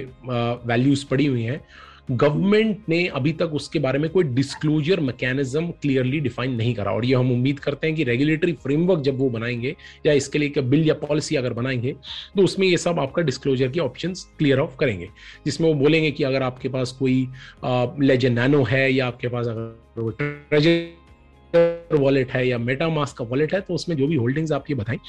वैल्यूज़ 0.68 1.06
पड़ी 1.08 1.26
हुई 1.26 1.44
हैं 1.44 1.60
गवर्नमेंट 2.10 2.84
ने 2.90 3.06
अभी 3.08 3.32
तक 3.34 3.54
उसके 3.54 3.80
बारे 3.80 4.00
में 4.00 4.10
कोई 4.10 4.24
डिस्क्लोजर 4.26 5.00
मैकेनिज्म 5.00 5.72
क्लियरली 5.72 6.20
डिफाइन 6.20 6.52
नहीं 6.52 6.74
करा। 6.76 6.92
और 6.92 7.06
ये 7.06 7.16
हम 7.16 7.32
उम्मीद 7.32 7.60
करते 7.60 7.88
हैं 7.88 7.96
कि 7.96 8.04
रेगुलेटरी 8.04 8.54
फ्रेमवर्क 8.54 9.02
जब 9.02 9.18
वो 9.18 9.30
बनाएँगे 9.30 9.76
या 10.06 10.14
इसके 10.14 10.40
लिए 10.40 10.62
बिल 10.62 10.88
या 10.88 10.94
पॉलिसी 10.94 11.36
अगर 11.36 11.54
बनाएँगे 11.54 11.96
तो 12.36 12.44
उसमें 12.44 12.68
ये 12.68 12.78
सब 12.78 13.00
आपका 13.00 13.22
डिस्क्लोजर 13.22 13.72
के 13.72 13.80
ऑप्शन 13.80 14.14
क्लियर 14.14 14.60
ऑफ़ 14.60 14.76
करेंगे। 14.76 15.10
जिसमें 15.46 15.68
वो 15.68 15.74
बोलेंगे 15.74 16.12
कि 16.12 16.24
अगर 16.24 16.44
आपके 16.44 16.70
पास 16.70 16.92
कोई 16.92 17.28
लेजेंड 17.66 18.40
नैनो 18.40 18.64
है 18.64 18.92
या 18.94 19.08
आपके 19.08 19.28
पास 19.28 19.48
अगर 19.48 20.12
ट्रेजर 20.50 21.96
वॉलेट 21.96 22.32
है 22.32 22.48
या 22.48 22.58
मेटामास्क 22.58 23.18
का 23.18 23.26
वॉलेट 23.26 23.54
है 23.54 23.62
तो 23.62 23.74
उसमें 23.74 23.96
जो 23.98 24.08
भी 24.08 24.16
होल्डिंग्स 24.16 24.52
आप 24.52 24.66
ये 24.70 24.76
बताएँ 24.76 25.00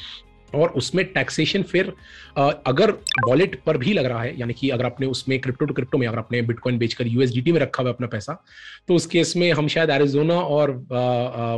और 0.54 0.68
उसमें 0.70 1.04
टैक्सेशन 1.04 1.62
फिर 1.62 1.92
अगर 2.38 2.90
वॉलेट 3.26 3.58
पर 3.66 3.76
भी 3.78 3.92
लग 3.92 4.04
रहा 4.04 4.22
है, 4.22 4.38
यानी 4.40 4.52
कि 4.52 4.68
अगर 4.70 4.86
आपने 4.86 5.06
उसमें 5.06 5.38
क्रिप्टो 5.40 5.66
टू 5.66 5.74
क्रिप्टो 5.74 5.98
में, 5.98 6.06
अगर 6.06 6.18
आपने 6.18 6.42
बिटकॉइन 6.42 6.78
बेचकर 6.78 7.06
यूएसडीटी 7.06 7.52
में 7.52 7.60
रखा 7.60 7.82
हुआ 7.82 7.92
अपना 7.92 8.06
पैसा 8.06 8.42
तो 8.88 8.94
उस 8.94 9.06
केस 9.06 9.36
में 9.36 9.50
हम 9.52 9.68
शायद 9.68 9.90
एरिजोना 9.90 10.34
और 10.34 10.70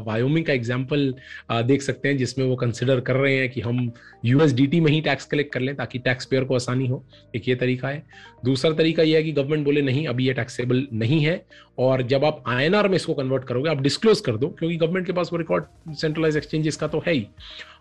वायोमिंग 0.06 0.44
का 0.46 0.52
एग्जांपल 0.52 1.14
देख 1.52 1.82
सकते 1.82 2.08
हैं, 2.08 2.16
जिसमें 2.16 2.46
वो 2.46 2.56
कंसिडर 2.56 3.00
कर 3.00 3.16
रहे 3.16 3.36
हैं 3.36 3.48
कि 3.50 3.60
हम 3.60 3.90
यूएसडीटी 4.24 4.80
में 4.80 4.90
ही 4.92 5.00
टैक्स 5.00 5.24
कलेक्ट 5.26 5.52
कर 5.52 5.60
लें, 5.60 5.74
ताकि 5.76 5.98
टैक्स 5.98 6.26
पेयर 6.26 6.44
को 6.44 6.54
आसानी 6.54 6.86
हो। 6.86 7.04
एक 7.36 7.48
ये 7.48 7.54
तरीका 7.54 7.88
है। 7.88 8.02
दूसरा 8.44 8.70
तरीका 8.72 9.02
यह 9.02 9.16
है 9.16 9.22
कि 9.22 9.32
गवर्नमेंट 9.32 9.64
बोले, 9.64 9.82
नहीं, 9.82 10.06
अभी 10.06 10.26
ये 10.26 10.32
टैक्सेबल 10.32 10.86
नहीं 10.92 11.20
है। 11.20 11.44
और 11.80 12.02
जब 12.02 12.24
आप 12.24 12.42
आईएनआर 12.48 12.88
में 12.88 12.94
इसको 12.96 13.14
कन्वर्ट 13.14 13.44
करोगे 13.44 13.70
आप 13.70 13.80
डिस्क्लोज 13.80 14.20
कर 14.20 14.36
दो 14.36 14.48
क्योंकि 14.48 14.76
गवर्नमेंट 14.76 15.06
के 15.06 15.12
पास 15.12 15.28
वो 15.32 15.38
रिकॉर्ड 15.38 15.94
सेंट्रलाइज 15.94 16.36
एक्सचेंजेस 16.36 16.76
का 16.76 16.86
तो 16.88 17.02
है 17.06 17.12
ही। 17.12 17.26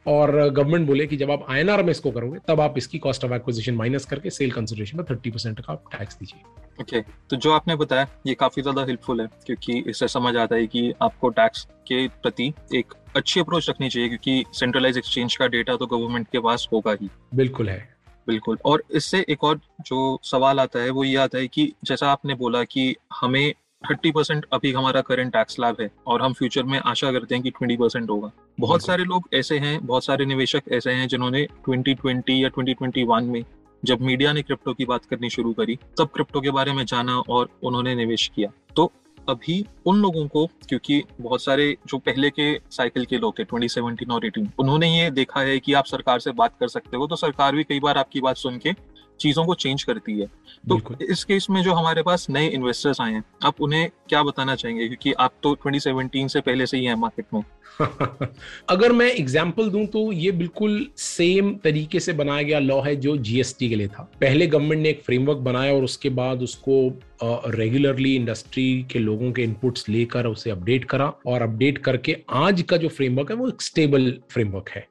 और 0.08 0.32
गवर्नमेंट 0.50 0.88
बोले 0.88 1.06
कि 1.08 1.18
जब 1.18 1.32
आप 1.32 1.46
आईएनआर 1.50 1.84
में 1.84 1.91
इसको 1.91 2.12
करोगे 2.12 2.39
तब 2.48 2.62
आप 2.62 2.77
इसकी 2.77 3.00
कॉस्ट 3.00 3.25
ऑफ़ 3.25 3.34
एक्विजिशन 3.34 3.75
माइनस 3.75 4.06
करके 4.06 4.29
सेल 4.29 4.51
कंसिडरेशन 4.51 4.98
में 4.98 5.06
थर्टी 5.10 5.32
परसेंट 5.32 5.60
का 5.60 5.74
आप 5.74 5.84
टैक्स 5.91 6.18
दीजिए। 6.18 6.41
ओके 6.82 7.00
okay, 7.00 7.12
तो 7.29 7.36
जो 7.36 7.51
आपने 7.51 7.75
बताया 7.75 8.08
ये 8.27 8.34
काफ़ी 8.36 8.62
ज़्यादा 8.62 8.86
हेल्पफुल 8.86 9.22
है 9.22 9.27
क्योंकि 9.46 9.84
इससे 9.88 10.08
समझ 10.08 10.36
आता 10.38 10.56
है 10.56 10.68
कि 10.68 10.91
आपको 11.01 11.29
टैक्स 11.32 11.68
के 11.88 12.08
प्रति 12.22 12.53
एक 12.75 12.94
अच्छी 13.15 13.39
अप्रोच 13.39 13.70
रखनी 13.70 13.89
चाहिए 13.89 14.10
क्योंकि 14.10 14.44
सेंट्रलाइज 14.53 14.98
एक्सचेंज 14.98 15.36
का 15.36 15.48
डेटा 15.48 15.75
तो 15.75 15.88
गवर्नमेंट 15.88 16.27
के 16.32 16.39
पास 16.39 16.68
होगा 16.74 16.96
ही। 17.01 17.10
बिल्कुल 17.36 17.70
है। 17.70 17.88
बिल्कुल 18.27 18.58
और 18.65 18.84
इससे 18.91 19.25
एक 19.29 19.44
और 19.44 19.60
जो 19.82 20.20
सवाल 20.24 20.60
आता 20.60 20.79
है 20.79 20.89
वो 20.89 21.03
ये 21.03 21.15
आता 21.18 21.38
है 21.38 21.48
कि 21.48 21.72
जैसा 21.86 22.12
आपने 22.12 22.36
बोला 22.36 22.63
कि 22.65 22.96
हमें 23.13 23.53
थर्टी 23.83 24.12
परसेंट 24.12 24.45
अभी 24.53 24.71
हमारा 24.71 25.01
करंट 25.01 25.31
टैक्स 25.33 25.55
स्लैब 25.55 25.77
है 25.81 25.89
और 26.07 26.22
हम 26.22 26.33
फ्यूचर 26.33 26.63
में 26.63 26.79
आशा 26.79 27.11
करते 27.11 27.35
हैं 27.35 27.44
कि 27.44 27.50
ट्वेंटी 27.50 27.77
परसेंट 27.77 28.09
होगा। 28.09 28.31
बहुत 28.59 28.85
सारे 28.85 29.03
लोग 29.03 29.27
ऐसे 29.33 29.57
हैं, 29.59 29.85
बहुत 29.85 30.05
सारे 30.05 30.25
निवेशक 30.25 30.63
ऐसे 30.72 30.92
हैं 30.92 31.07
जिन्होंने 31.07 31.46
2020 31.70 32.42
या 32.42 32.50
2021 32.50 33.24
में 33.24 33.44
जब 33.83 34.01
मीडिया 34.01 34.33
ने 34.33 34.42
क्रिप्टो 34.42 34.74
की 34.74 34.85
बात 34.85 35.05
करनी 35.05 35.29
शुरू 35.29 35.53
करी, 35.53 35.75
तब 36.00 36.09
क्रिप्टो 36.13 36.42
के 36.42 36.51
बारे 36.51 36.74
में 36.74 36.85
जाना 36.85 37.18
और 37.20 37.50
उन्होंने 37.63 37.96
निवेश 37.96 38.29
किया। 38.35 38.51
तो 38.75 38.92
अभी 39.29 39.65
उन 39.85 40.01
लोगों 40.01 40.27
को, 40.27 40.46
क्योंकि 40.68 41.01
बहुत 41.22 41.44
सारे 41.44 41.75
जो 41.87 41.98
पहले 41.98 42.29
के 42.29 42.53
साइकिल 42.72 43.05
के 43.05 43.18
लोग 43.18 43.39
थे 43.39 43.44
2017 43.46 44.11
और 44.11 44.25
18 44.25 44.48
उन्होंने 44.59 44.87
ये 44.89 45.09
देखा 45.11 45.42
है 45.42 45.59
कि 45.59 45.74
आप 45.74 45.85
सरकार 45.85 46.20
से 46.20 46.31
बात 46.33 46.53
कर 46.59 46.68
सकते 46.68 46.98
हो 46.98 47.07
तो 47.07 47.15
सरकार 47.15 47.55
भी 47.55 47.63
कई 47.63 47.79
बार 47.79 47.98
आपकी 47.98 48.22
बात 48.22 48.37
सुन 48.37 48.57
के 48.57 48.72
चीज़ों 49.20 49.46
को 49.46 49.53
चेंज 49.55 49.84
करती 49.84 50.20
है। 50.20 50.25
तो 50.70 50.96
इस 51.12 51.24
केस 51.24 51.48
में 51.50 51.62
जो 51.64 51.74
हमारे 51.74 52.01
पास 52.01 52.27
नए 52.29 52.48
इन्वेस्टर्स 52.48 53.01
आए 53.01 53.14
हैं 53.14 53.24
आप 53.44 53.62
उन्हें 53.62 53.90
क्या 54.10 54.24
बताना 54.24 54.55
चाहेंगे? 54.55 54.88
क्योंकि 54.88 55.14
आप 55.14 55.34
तो 55.44 55.55
2017 55.55 56.27
से 56.27 56.42
पहले 56.42 56.66
से 56.66 56.77
ही 56.77 56.86
हैं 56.86 56.96
मार्केट 56.96 57.25
में। 57.34 57.44
अगर 58.70 58.92
मैं 58.92 59.12
एग्ज़ाम्पल 59.12 59.70
दूँ 59.70 59.86
तो 59.86 60.12
ये 60.12 60.32
बिल्कुल 60.32 60.88
सेम 60.98 61.53
तरीके 61.55 62.00
से 62.00 62.14
बनाया 62.14 62.42
गया 62.42 62.60
लॉ 62.60 62.82
है 62.82 62.96
जो 62.96 63.18
जीएसटी 63.18 63.70
के 63.70 63.75
लिए 63.75 63.88
था। 63.88 64.12
पहले 64.22 64.48
गवर्नमेंट 64.48 64.82
ने 64.84 64.90
एक 64.90 65.03
फ्रेमवर्क 65.03 65.38
बनाया 65.38 65.74
और 65.74 65.84
उसके 65.84 66.10
बाद 66.10 66.42
उसको 66.42 67.00
रेगुलरली 67.24 68.10
uh, 68.10 68.20
इंडस्ट्री 68.20 68.86
के 68.92 69.00
लोगों 69.00 69.32
के 69.32 69.44
इनपुट्स 69.44 69.90
लेकर 69.90 70.25
उसे 70.25 70.50
अपडेट 70.50 70.86
करा 70.86 71.14
और 71.27 71.42
अपडेट 71.42 71.77
करके 71.77 72.18
आज 72.29 72.62
का 72.62 72.77
जो 72.77 72.90
फ्रेमवर्क 72.90 73.32
है 73.32 73.38
वो 73.38 73.48
एक 73.48 73.62
स्टेबल 73.62 74.12
फ्रेमवर्क 74.29 74.70
है। 74.70 74.88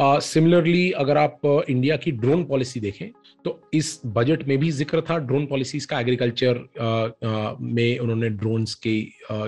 सिमिलरली 0.00 0.88
uh, 0.90 0.96
अगर 0.96 1.16
आप 1.16 1.40
इंडिया 1.70 1.96
की 1.96 2.10
ड्रोन 2.10 2.44
पॉलिसी 2.44 2.80
देखें 2.80 3.08
तो 3.44 3.60
इस 3.74 4.00
बजट 4.06 4.42
में 4.48 4.56
भी 4.58 4.70
ज़िक्र 4.70 5.00
था 5.00 5.16
ड्रोन 5.18 5.46
पॉलिसीज़ 5.46 5.86
का 5.86 6.00
एग्रीकल्चर 6.00 6.58
में 7.62 7.98
उन्होंने 7.98 8.28
ड्रोन 8.30 8.64
के 8.82 8.96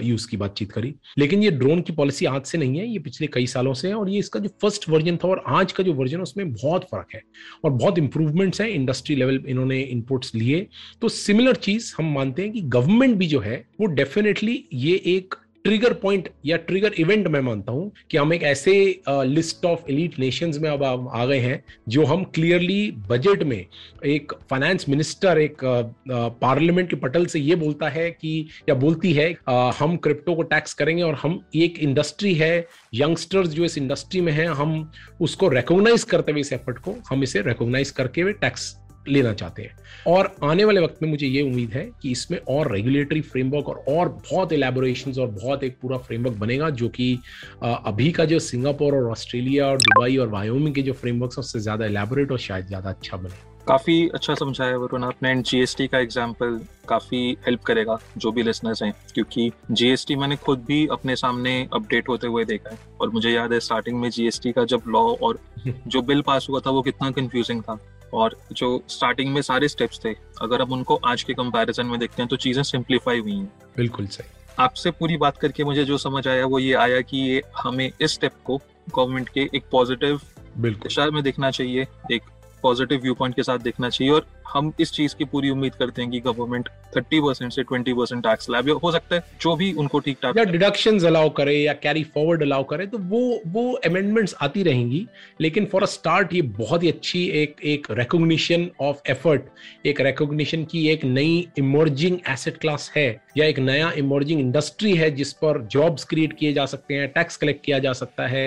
यूज़ 0.07 0.27
की 0.29 0.37
बातचीत 0.37 0.73
करी। 0.73 0.95
लेकिन 1.19 1.43
ये 1.43 1.51
ड्रोन 1.53 1.81
की 1.81 1.93
पॉलिसी 1.93 2.27
आज 2.27 2.43
से 2.43 2.59
नहीं 2.59 2.79
है, 2.79 2.87
ये 2.87 2.99
पिछले 2.99 3.27
कई 3.27 3.47
सालों 3.47 3.75
से 3.75 3.89
है 3.89 3.95
और 3.95 4.11
ये 4.11 4.19
इसका 4.19 4.41
जो 4.41 4.49
फ़र्स्ट 4.63 4.89
वर्जन 4.89 5.17
था 5.17 5.29
और 5.29 5.43
आज 5.49 5.73
का 5.73 5.83
जो 5.83 5.93
वर्जन 5.95 6.17
है, 6.17 6.23
उसमें 6.23 6.53
बहुत 6.53 6.85
फ़र्क 6.85 7.15
है 7.15 7.23
और 7.65 7.71
बहुत 7.73 7.99
इंप्रूवमेंट्स 7.99 8.61
हैं 8.61 8.69
इंडस्ट्री 8.71 9.17
लेवल 9.17 9.43
इन्होंने 9.49 9.81
इनपुट्स 9.83 10.35
लिए। 10.35 10.67
तो 11.03 11.09
सिमिलर 11.11 11.57
चीज़ 11.59 11.93
हम 11.99 12.13
मानते 12.15 12.43
हैं 12.43 12.53
कि 12.53 12.61
गवर्नमेंट 12.71 13.17
भी 13.17 13.27
जो 13.27 13.41
है, 13.41 13.65
वो 13.81 13.87
डेफिनेटली 13.89 14.65
ये 14.73 15.01
एक 15.07 15.35
ट्रिगर 15.65 15.93
पॉइंट 15.93 16.29
या 16.47 16.57
ट्रिगर 16.57 16.93
इवेंट 16.99 17.27
मैं 17.29 17.41
मानता 17.41 17.73
हूँ 17.73 17.91
कि 18.11 18.17
हम 18.17 18.33
एक 18.35 18.43
ऐसे 18.43 18.73
लिस्ट 19.09 19.65
ऑफ़ 19.65 19.91
एलिट 19.91 20.19
नेशंस 20.19 20.59
में 20.59 20.69
अब 20.71 20.83
आ 21.15 21.25
गए 21.27 21.39
हैं 21.39 21.63
जो 21.89 22.05
हम 22.05 22.25
क्लियरली 22.35 22.91
बजट 23.09 23.43
में 23.43 23.65
एक 24.07 24.33
फाइनेंस 24.51 24.89
मिनिस्टर 24.89 25.39
एक 25.39 25.65
पार्लियामेंट 26.09 26.91
के 26.91 26.97
पटल 26.97 27.27
से 27.27 27.41
ये 27.41 27.55
बोलता 27.55 27.89
है 27.89 28.11
कि 28.11 28.35
या 28.69 28.75
बोलती 28.75 29.13
है 29.13 29.33
आ, 29.49 29.71
हम 29.79 29.97
क्रिप्टो 29.97 30.35
को 30.35 30.43
टैक्स 30.45 30.75
करेंगे 30.75 31.03
और 31.03 31.15
हम 31.15 31.41
एक 31.57 31.79
इंडस्ट्री 31.79 32.35
है 32.35 32.55
यंगस्टर्स 32.95 33.49
जो 33.49 33.65
इस 33.65 33.79
इंडस्ट्री 33.79 34.21
में 34.21 34.33
है 34.33 34.47
हम 34.55 34.91
उसको 35.21 35.49
रिकोगनाइज 35.49 36.05
करते 36.05 36.33
हुए 36.33 36.41
इस 36.41 36.53
एफर्ट 36.53 36.79
को 36.79 36.97
हम 37.11 37.23
इसे 37.23 37.43
रिकोगनाइज 37.43 37.91
करके 37.91 38.33
टैक्स 38.35 38.75
लेना 39.09 39.33
चाहते 39.33 39.63
हैं। 39.63 39.77
और 40.07 40.35
आने 40.45 40.65
वाले 40.65 40.81
वक्त 40.81 41.03
में 41.03 41.09
मुझे 41.11 41.27
ये 41.27 41.43
उम्मीद 41.43 41.71
है 41.71 41.85
कि 42.03 42.11
इसमें 42.11 42.39
और 42.49 42.73
रेगुलेटरी 42.73 43.21
फ्रेमवर्क 43.23 43.69
और 43.69 43.85
और 43.89 44.09
बहुत 44.23 44.53
एलेबोरेशन 44.53 45.21
और 45.21 45.29
बहुत 45.33 45.65
एक 45.65 45.79
पूरा 45.83 45.99
फ्रेमवर्क 45.99 46.37
बनेगा 46.37 46.71
जो 46.73 46.89
कि 46.89 47.15
अभी 47.63 48.11
का 48.13 48.25
जो 48.25 48.39
सिंगापुर 48.41 48.95
और 48.95 49.11
ऑस्ट्रेलिया 49.11 49.69
और 49.69 49.79
दुबई 49.79 50.17
और 50.17 50.29
वायोमिंग 50.29 50.75
के 50.75 50.83
जो 50.83 50.93
फ्रेमवर्क 50.95 51.39
उससे 51.39 51.61
ज़्यादा 51.61 51.87
एलेबोरेट 51.87 52.33
और 52.33 52.39
शायद 52.41 52.67
ज़्यादा 52.67 52.91
अच्छा 52.91 53.17
बने। 53.17 53.51
काफ़ी 53.67 54.09
अच्छा 54.09 54.35
समझाया 54.35 54.77
वरुण 54.77 55.05
आपने। 55.05 55.31
एंड 55.31 55.43
जीएसटी 55.45 55.87
का 55.87 55.99
एग्जांपल 55.99 56.59
काफ़ी 56.89 57.19
हेल्प 57.47 57.63
करेगा 57.63 57.99
जो 58.19 58.33
भी 58.33 58.43
लिसनर्स 58.43 58.83
हैं 58.83 58.93
क्योंकि 59.15 59.51
जीएसटी 59.71 60.17
मैंने 60.17 60.37
खुद 60.37 60.65
भी 60.69 60.87
अपने 60.93 61.17
सामने 61.17 61.55
अपडेट 61.73 62.09
होते 62.09 62.27
हुए 62.27 62.45
देखा 62.45 62.71
है। 62.71 62.79
और 63.01 63.11
मुझे 63.11 63.31
याद 63.31 63.53
है 63.53 63.61
स्टार्टिंग 63.61 64.01
में 64.01 64.09
जीएसटी 64.11 64.53
का 64.53 64.65
जब 64.65 64.83
लॉ 64.89 65.03
और 65.17 65.39
जो 65.87 66.03
बिल 66.03 66.23
पास 66.23 66.47
हुआ 66.51 66.61
था 66.61 66.71
वो 66.71 66.83
कितना 66.83 67.11
कंफ्यूजिंग 67.11 67.63
था। 67.63 67.79
और 68.15 68.37
जो 68.53 68.83
स्टार्टिंग 68.89 69.33
में 69.35 69.41
सारे 69.43 69.69
स्टेप्स 69.69 70.01
थे 70.05 70.15
अगर 70.43 70.63
हम 70.63 70.73
उनको 70.73 70.95
आज 71.05 71.23
के 71.23 71.35
कंपैरिजन 71.35 71.87
में 71.87 71.99
देखते 72.01 72.23
हैं 72.23 72.29
तो 72.29 72.37
चीज़ें 72.37 72.63
सिंप्लीफाई 72.63 73.21
हुई 73.21 73.37
हैं। 73.37 73.53
बिल्कुल 73.77 74.07
सही। 74.07 74.29
आपसे 74.59 74.91
पूरी 74.91 75.17
बात 75.17 75.37
करके 75.37 75.65
मुझे 75.65 75.85
जो 75.85 75.99
समझ 75.99 76.27
आया 76.29 76.47
वो 76.47 76.59
ये 76.59 76.73
आया 76.75 77.01
कि 77.01 77.19
ये 77.19 77.43
हमें 77.59 77.91
इस 78.01 78.13
स्टेप 78.15 78.33
को 78.45 78.57
गवर्नमेंट 78.97 79.29
के 79.29 79.49
एक 79.55 79.65
पॉजिटिव 79.73 80.21
दिशा 80.59 81.07
में 81.07 81.23
देखना 81.23 81.51
चाहिए 81.51 81.87
एक 82.13 82.23
पॉजिटिव 82.63 83.01
व्यू 83.01 83.15
पॉइंट 83.15 83.35
के 83.37 83.43
साथ 83.43 83.59
देखना 83.59 83.89
चाहिए 83.89 84.13
और 84.13 84.27
हम 84.53 84.73
इस 84.81 84.93
चीज़ 84.93 85.15
की 85.17 85.25
पूरी 85.25 85.51
उम्मीद 85.51 85.75
करते 85.75 86.03
हैं 86.03 86.11
कि 86.11 86.21
गवर्नमेंट 86.21 86.69
थर्टी 86.97 87.21
परसेंट 87.21 87.53
से 87.53 87.63
ट्वेंटी 87.63 87.93
परसेंट 87.93 88.23
टैक्स 88.23 88.51
लाए 88.51 88.79
हो 88.83 88.93
सकता 88.93 89.17
है 89.17 89.25
जो 89.43 89.55
भी 89.57 89.73
उनको 89.73 89.99
ठीक 90.01 90.19
ठाक 90.23 90.37
या 90.37 90.45
डिडक्शन 90.45 90.99
अलाउ 91.07 91.31
करे 91.31 91.55
या 91.55 91.73
कैरी 91.83 92.03
फॉरवर्ड 92.15 92.43
अलाउ 92.43 92.65
करे 92.65 92.87
तो 92.87 92.99
वो 92.99 93.21
वो 93.47 93.73
अमेंडमेंट्स 93.85 94.35
आती 94.43 94.63
रहेंगी 94.63 95.07
लेकिन 95.41 95.67
फॉर 95.67 95.83
अ 95.83 95.87
स्टार्ट 95.87 96.35
ये 96.35 96.43
बहुत 96.59 96.83
ही 96.83 96.89
अच्छी 96.89 97.25
एक 97.43 97.57
एक 97.65 97.87
रिकॉग्निशन 97.91 98.69
ऑफ़ 98.81 99.11
एफर्ट 99.11 99.87
एक 99.87 100.01
रिकॉग्निशन 100.01 100.65
की 100.65 100.87
एक 100.89 101.05
नई 101.05 101.47
इमर्जिंग 101.59 102.19
एसेट 102.29 102.57
क्लास 102.57 102.93
है 102.97 103.09
या 103.37 103.47
एक 103.47 103.59
नया 103.59 103.91
इमर्जिंग 103.97 104.41
इंडस्ट्री 104.41 104.93
है 104.97 105.11
जिस 105.11 105.33
पर 105.33 105.61
जॉब्स 105.73 106.05
क्रिएट 106.05 106.33
किए 106.33 106.53
जा 106.53 106.67
सकते 106.67 106.95
हैं 106.95 107.09
टैक्स 107.13 107.37
कलेक्ट 107.37 107.65
किया 107.65 107.79
जा 107.79 107.93
सकता 107.93 108.27
है 108.27 108.45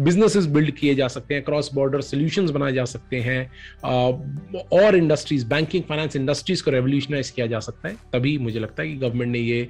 बिजनेसेस 0.00 0.46
बिल्ड 0.46 0.70
किए 0.70 0.94
जा 0.94 1.08
सकते 1.08 1.34
हैं 1.34 1.44
क्रॉस 1.44 1.72
बॉर्डर 1.74 2.00
सोल्यूशंस 2.00 2.50
बनाए 2.50 2.72
जा 2.72 2.84
सकते 2.84 3.20
हैं 3.20 3.40
और 4.82 4.96
इंडस्ट्रीज़ 4.96 5.46
बैंकिंग 5.48 5.82
फाइनेंस 5.84 6.16
इंडस्ट्रीज़ 6.16 6.62
को 6.64 6.70
रेवोल्यूशनाइज 6.70 7.30
किया 7.30 7.46
जा 7.46 7.60
सकता 7.60 7.88
है, 7.88 7.96
तभी 8.12 8.36
मुझे 8.38 8.60
लगता 8.60 8.82
है 8.82 8.88
कि 8.88 8.96
गवर्नमेंट 8.96 9.32
ने 9.32 9.38
ये 9.38 9.68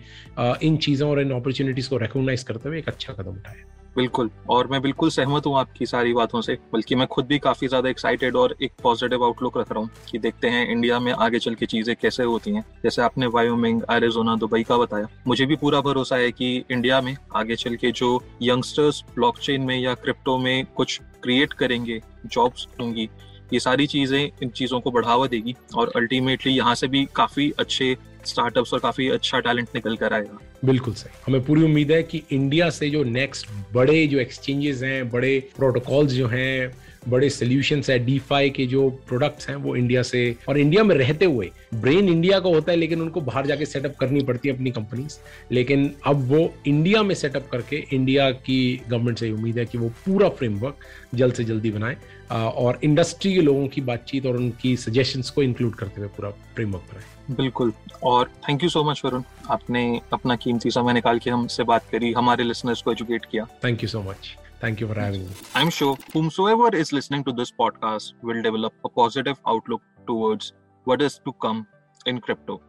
इन 0.62 0.76
चीज़ों 0.78 1.10
और 1.10 1.20
इन 1.20 1.30
अपॉर्चुनिटीज़ 1.32 1.90
को 1.90 1.96
रिकॉग्नाइज 1.98 2.42
करते 2.42 2.68
हुए 2.68 2.78
एक 2.78 2.88
अच्छा 2.88 3.12
कदम 3.12 3.30
उठाया। 3.30 3.64
बिल्कुल, 3.96 4.30
और 4.50 4.66
मैं 4.66 4.80
बिल्कुल 4.82 5.10
सहमत 5.10 5.46
हूँ 5.46 5.56
आपकी 5.58 5.86
सारी 5.86 6.12
बातों 6.12 6.40
से, 6.40 6.56
बल्कि 6.72 6.94
मैं 6.94 7.06
खुद 7.06 7.26
भी 7.26 7.38
काफ़ी 7.38 7.68
ज़्यादा 7.68 7.88
एक्साइटेड 7.88 8.36
और 8.36 8.54
एक 8.62 8.72
पॉजिटिव 8.82 9.24
आउटलुक 9.24 9.58
रख 9.58 9.72
रहा 9.72 9.80
हूँ 9.80 9.90
कि 10.10 10.18
देखते 10.18 10.48
हैं 10.48 10.66
इंडिया 10.68 10.98
में 11.00 11.12
आगे 11.12 11.38
चल 11.38 11.54
के 11.54 11.66
चीज़ें 11.66 11.94
कैसे 11.96 12.22
होती 12.24 12.50
हैं। 12.50 12.64
जैसे 12.84 13.02
आपने 13.02 13.26
वायोमिंग 13.28 13.82
एरिजोना 13.90 14.36
दुबई 14.36 14.62
का 14.62 14.76
बताया, 14.78 15.08
मुझे 15.26 15.46
भी 15.46 15.56
पूरा 15.56 15.80
भरोसा 15.80 16.16
है 16.16 16.30
कि 16.32 16.56
इंडिया 16.70 17.00
में 17.00 17.16
आगे 17.36 17.56
चल 17.56 17.76
के 17.76 17.90
जो 17.92 18.22
यंगस्टर्स 18.42 19.02
ब्लॉकचेन 19.14 19.62
में 19.62 19.78
या 19.78 19.94
क्रिप्टो 19.96 20.38
में 20.38 20.64
कुछ 20.76 21.00
क्रिएट 21.22 21.52
करेंगे 21.54 22.00
जॉब्स 22.26 22.66
होंगी 22.80 23.08
ये 23.52 23.60
सारी 23.60 23.86
चीज़ें 23.86 24.30
इन 24.42 24.48
चीज़ों 24.48 24.80
को 24.80 24.90
बढ़ावा 24.90 25.26
देगी 25.26 25.54
और 25.74 25.92
अल्टीमेटली 25.96 26.52
यहाँ 26.52 26.74
से 26.74 26.88
भी 26.88 27.06
काफ़ी 27.14 27.52
अच्छे 27.58 27.96
स्टार्टअप्स 28.24 28.74
और 28.74 28.80
काफ़ी 28.80 29.08
अच्छा 29.08 29.38
टैलेंट 29.38 29.68
निकल 29.74 29.96
कर 29.96 30.12
आएगा। 30.12 30.38
बिल्कुल 30.64 30.94
सही। 30.94 31.22
हमें 31.26 31.44
पूरी 31.44 31.62
उम्मीद 31.62 31.92
है 31.92 32.02
कि 32.02 32.22
इंडिया 32.32 32.70
से 32.70 32.90
जो 32.90 33.02
नेक्स्ट 33.04 33.46
बड़े 33.72 34.06
जो 34.06 34.18
एक्सचेंजेस 34.18 34.82
हैं, 34.82 35.10
बड़े 35.10 35.50
प्रोटोकॉल्स 35.56 36.12
जो 36.12 36.28
हैं 36.28 36.72
बड़े 37.10 37.30
सोल्यूशंस 37.30 37.90
है 37.90 37.98
डीफाई 37.98 38.50
के 38.50 38.66
जो 38.66 38.88
प्रोडक्ट्स 39.08 39.48
हैं 39.48 39.56
वो 39.56 39.74
इंडिया 39.76 40.02
से 40.02 40.20
और 40.48 40.58
इंडिया 40.58 40.84
में 40.84 40.94
रहते 40.96 41.24
हुए 41.24 41.50
ब्रेन 41.74 42.08
इंडिया 42.08 42.38
का 42.40 42.48
होता 42.48 42.72
है 42.72 42.78
लेकिन 42.78 43.00
उनको 43.00 43.20
बाहर 43.20 43.46
जाके 43.46 43.66
सेटअप 43.66 43.96
करनी 44.00 44.22
पड़ती 44.22 44.48
है 44.48 44.54
अपनी 44.54 44.70
कंपनीज़ 44.70 45.18
लेकिन 45.52 45.90
अब 46.06 46.28
वो 46.28 46.40
इंडिया 46.66 47.02
में 47.02 47.14
सेटअप 47.14 47.48
करके 47.52 47.84
इंडिया 47.92 48.30
की 48.30 48.60
गवर्नमेंट 48.88 49.18
से 49.18 49.30
उम्मीद 49.30 49.58
है 49.58 49.66
कि 49.66 49.78
वो 49.78 49.88
पूरा 50.06 50.28
फ्रेमवर्क 50.28 50.86
जल्द 51.14 51.34
से 51.34 51.44
जल्दी 51.44 51.70
बनाए 51.70 51.96
और 52.30 52.78
इंडस्ट्री 52.84 53.34
के 53.34 53.40
लोगों 53.40 53.66
की 53.68 53.80
बातचीत 53.80 54.26
और 54.26 54.36
उनकी 54.36 54.76
सजेशंस 54.76 55.30
को 55.30 55.42
इंक्लूड 55.42 55.74
करते 55.74 56.00
हुए 56.00 56.08
पूरा 56.16 56.30
फ्रेमवर्क 56.30 56.92
बनाए। 56.92 57.36
बिल्कुल। 57.36 57.72
और 58.02 58.30
thank 58.48 58.62
you 58.62 58.68
so 58.68 58.82
much 58.84 59.02
Varun 59.04 59.22
आपने 59.50 60.00
अपना 60.12 60.36
कीमती 60.36 60.70
समय 60.70 60.92
निकाल 60.92 61.18
के 61.18 61.30
हमसे 61.30 61.64
बात 61.64 61.88
करी 61.92 62.12
हमारे 62.12 62.44
लिसनर्स 62.44 62.82
को 62.82 62.92
एजुकेट 62.92 63.24
किया। 63.24 63.46
Thank 63.64 63.82
you 63.82 63.88
so 63.88 64.02
much 64.02 64.34
Thank 64.60 64.80
you 64.80 64.88
for 64.88 64.98
having 64.98 65.24
me. 65.24 65.30
I'm 65.54 65.70
sure 65.70 65.96
whomsoever 66.12 66.74
is 66.74 66.92
listening 66.92 67.24
to 67.24 67.32
this 67.32 67.50
podcast 67.50 68.14
will 68.22 68.42
develop 68.42 68.74
a 68.84 68.88
positive 68.88 69.40
outlook 69.46 69.82
towards 70.06 70.52
what 70.84 71.00
is 71.00 71.20
to 71.24 71.32
come 71.34 71.66
in 72.06 72.20
crypto. 72.20 72.60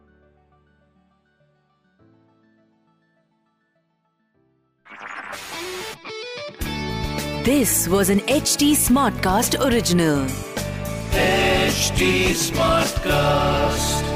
This 7.42 7.88
was 7.88 8.10
an 8.10 8.20
HT 8.20 8.76
Smartcast 8.76 9.58
original. 9.66 10.26
HT 11.10 12.30
Smartcast. 12.36 14.09